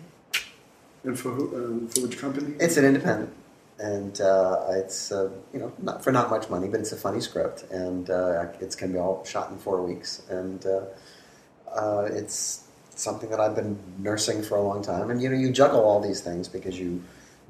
[1.03, 2.55] And for who, um, for which company?
[2.61, 3.33] It's an independent,
[3.79, 7.21] and uh, it's uh, you know not for not much money, but it's a funny
[7.21, 10.85] script, and uh, it's going to be all shot in four weeks, and uh,
[11.73, 15.11] uh, it's something that I've been nursing for a long time.
[15.11, 17.03] And you know, you juggle all these things because you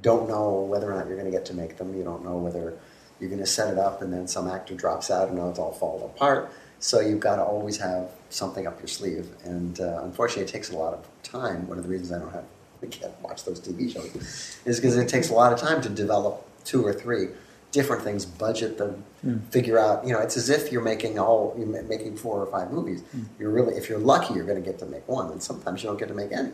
[0.03, 1.97] don't know whether or not you're going to get to make them.
[1.97, 2.77] You don't know whether
[3.20, 5.59] you're going to set it up, and then some actor drops out, and now it's
[5.59, 6.53] all falling apart.
[6.79, 10.70] So you've got to always have something up your sleeve, and uh, unfortunately, it takes
[10.70, 11.68] a lot of time.
[11.68, 12.45] One of the reasons I don't have
[12.87, 15.89] I can't watch those TV shows is because it takes a lot of time to
[15.89, 17.28] develop two or three
[17.72, 19.39] different things, budget them, hmm.
[19.51, 20.07] figure out.
[20.07, 23.03] You know, it's as if you're making all you're making four or five movies.
[23.12, 23.24] Hmm.
[23.39, 25.89] You're really, if you're lucky, you're going to get to make one, and sometimes you
[25.89, 26.53] don't get to make any.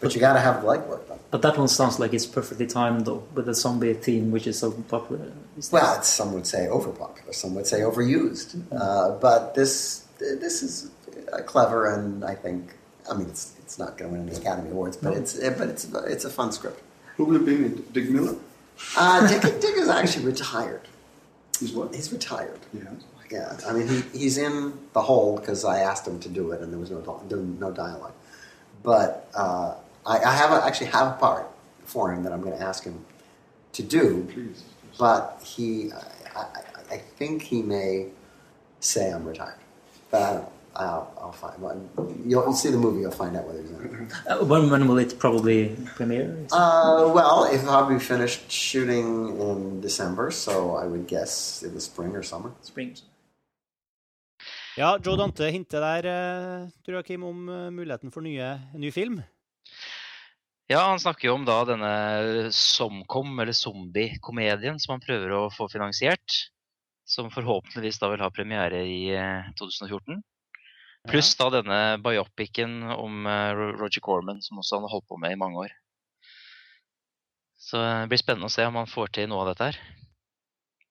[0.00, 1.20] But you got to have the legwork done.
[1.30, 4.58] But that one sounds like it's perfectly timed, though, with the zombie theme, which is
[4.58, 5.30] so popular.
[5.54, 5.70] days.
[5.70, 8.52] Well, it's, some would say overpopular, some would say overused.
[8.52, 8.76] Hmm.
[8.76, 10.90] Uh, but this this is
[11.46, 12.75] clever, and I think
[13.10, 15.84] I mean it's it's not going to win any Academy Awards, but it's but it's
[16.06, 16.82] it's a fun script.
[17.16, 17.92] Who will be in it?
[17.92, 18.36] Dick Miller?
[18.96, 20.82] Uh, Dick, Dick is actually retired.
[21.58, 21.94] He's what?
[21.94, 22.60] He's retired.
[22.72, 22.90] Yeah.
[23.30, 26.60] Yeah, I mean he, he's in the hole because I asked him to do it,
[26.60, 28.12] and there was no di- there was no dialogue.
[28.84, 29.74] But uh,
[30.06, 31.48] I, I have a, actually have a part
[31.84, 33.04] for him that I'm going to ask him
[33.72, 34.28] to do.
[34.32, 34.62] Please.
[34.96, 35.90] But he,
[36.36, 38.06] I, I, I think he may
[38.78, 39.58] say I'm retired.
[40.12, 40.52] But I don't know.
[40.76, 41.60] I'll, I'll find.
[41.60, 41.80] Well,
[42.24, 43.00] you'll see the movie.
[43.00, 44.12] You'll find out whether he's in it.
[44.26, 46.46] Uh, when, when will it probably premiere?
[46.52, 51.84] Uh, well, if I'll be finished shooting in December, so I would guess it was
[51.84, 52.52] spring or summer.
[52.62, 52.94] Spring.
[54.76, 58.90] Ja, Joe Dante hinter der, eh, tror jeg, Kim, om eh, muligheten for nye, ny
[58.92, 59.22] film.
[60.68, 65.70] Ja, han snakker jo om da denne Somcom, eller zombie-komedien, som han prøver å få
[65.72, 66.42] finansiert.
[67.08, 70.20] Som forhåpentligvis da vil ha premiere i eh, 2014.
[71.06, 75.36] Pluss da denne biopicen om eh, Roger Corman, som også han har holdt på med
[75.36, 75.74] i mange år.
[77.62, 79.78] Så eh, det blir spennende å se om han får til noe av dette her.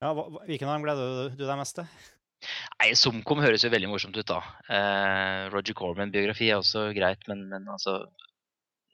[0.04, 1.90] Ja, Hvilken av dem gleder du deg mest til?
[2.80, 4.42] Nei, Somcom høres jo veldig morsomt ut, da.
[4.70, 8.04] Eh, Roger Corman-biografi er også greit, men, men altså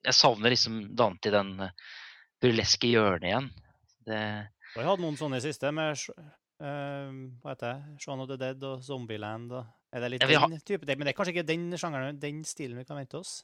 [0.06, 1.74] Jeg savner liksom Dante i den eh,
[2.42, 3.50] burleske hjørnet igjen.
[4.08, 4.22] Det,
[4.74, 7.12] Vi har hatt noen sånne i siste, med eh,
[7.42, 8.00] hva heter det?
[8.02, 9.54] Shaun of the Dead og Zombieland.
[9.58, 10.86] Og, er det litt Ja, den type?
[10.96, 13.42] Men det er kanskje ikke den sjangeren, den stilen vi kan vente oss?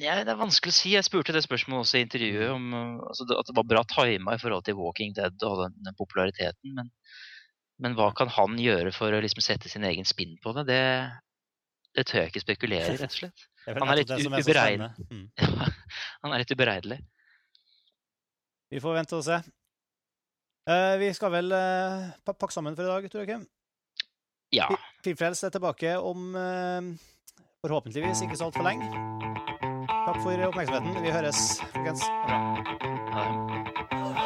[0.00, 0.90] ja, det er vanskelig å si.
[0.96, 4.34] Jeg spurte det spørsmålet også i intervjuet, om eh, altså, at det var bra tima
[4.34, 6.72] i forhold til Walking Dead og den, den populariteten.
[6.74, 6.88] Men,
[7.78, 10.64] men hva kan han gjøre for å liksom sette sin egen spinn på det?
[10.72, 10.80] Det,
[11.94, 13.46] det tør jeg ikke spekulere i, rett og slett.
[13.70, 15.06] Han er litt det som u- uberegnelig.
[15.08, 15.26] Mm.
[16.24, 16.98] han er litt ubereidelig.
[18.74, 19.38] Vi får vente og se.
[20.68, 23.30] Uh, vi skal vel uh, pakke sammen for i dag, tror jeg.
[23.30, 23.46] Kim.
[24.54, 24.68] Ja.
[25.04, 26.92] Filmfrelst er tilbake om eh,
[27.64, 28.90] forhåpentligvis ikke så altfor lenge.
[30.04, 31.02] Takk for oppmerksomheten.
[31.04, 32.06] Vi høres, folkens.
[33.14, 34.23] Ha det.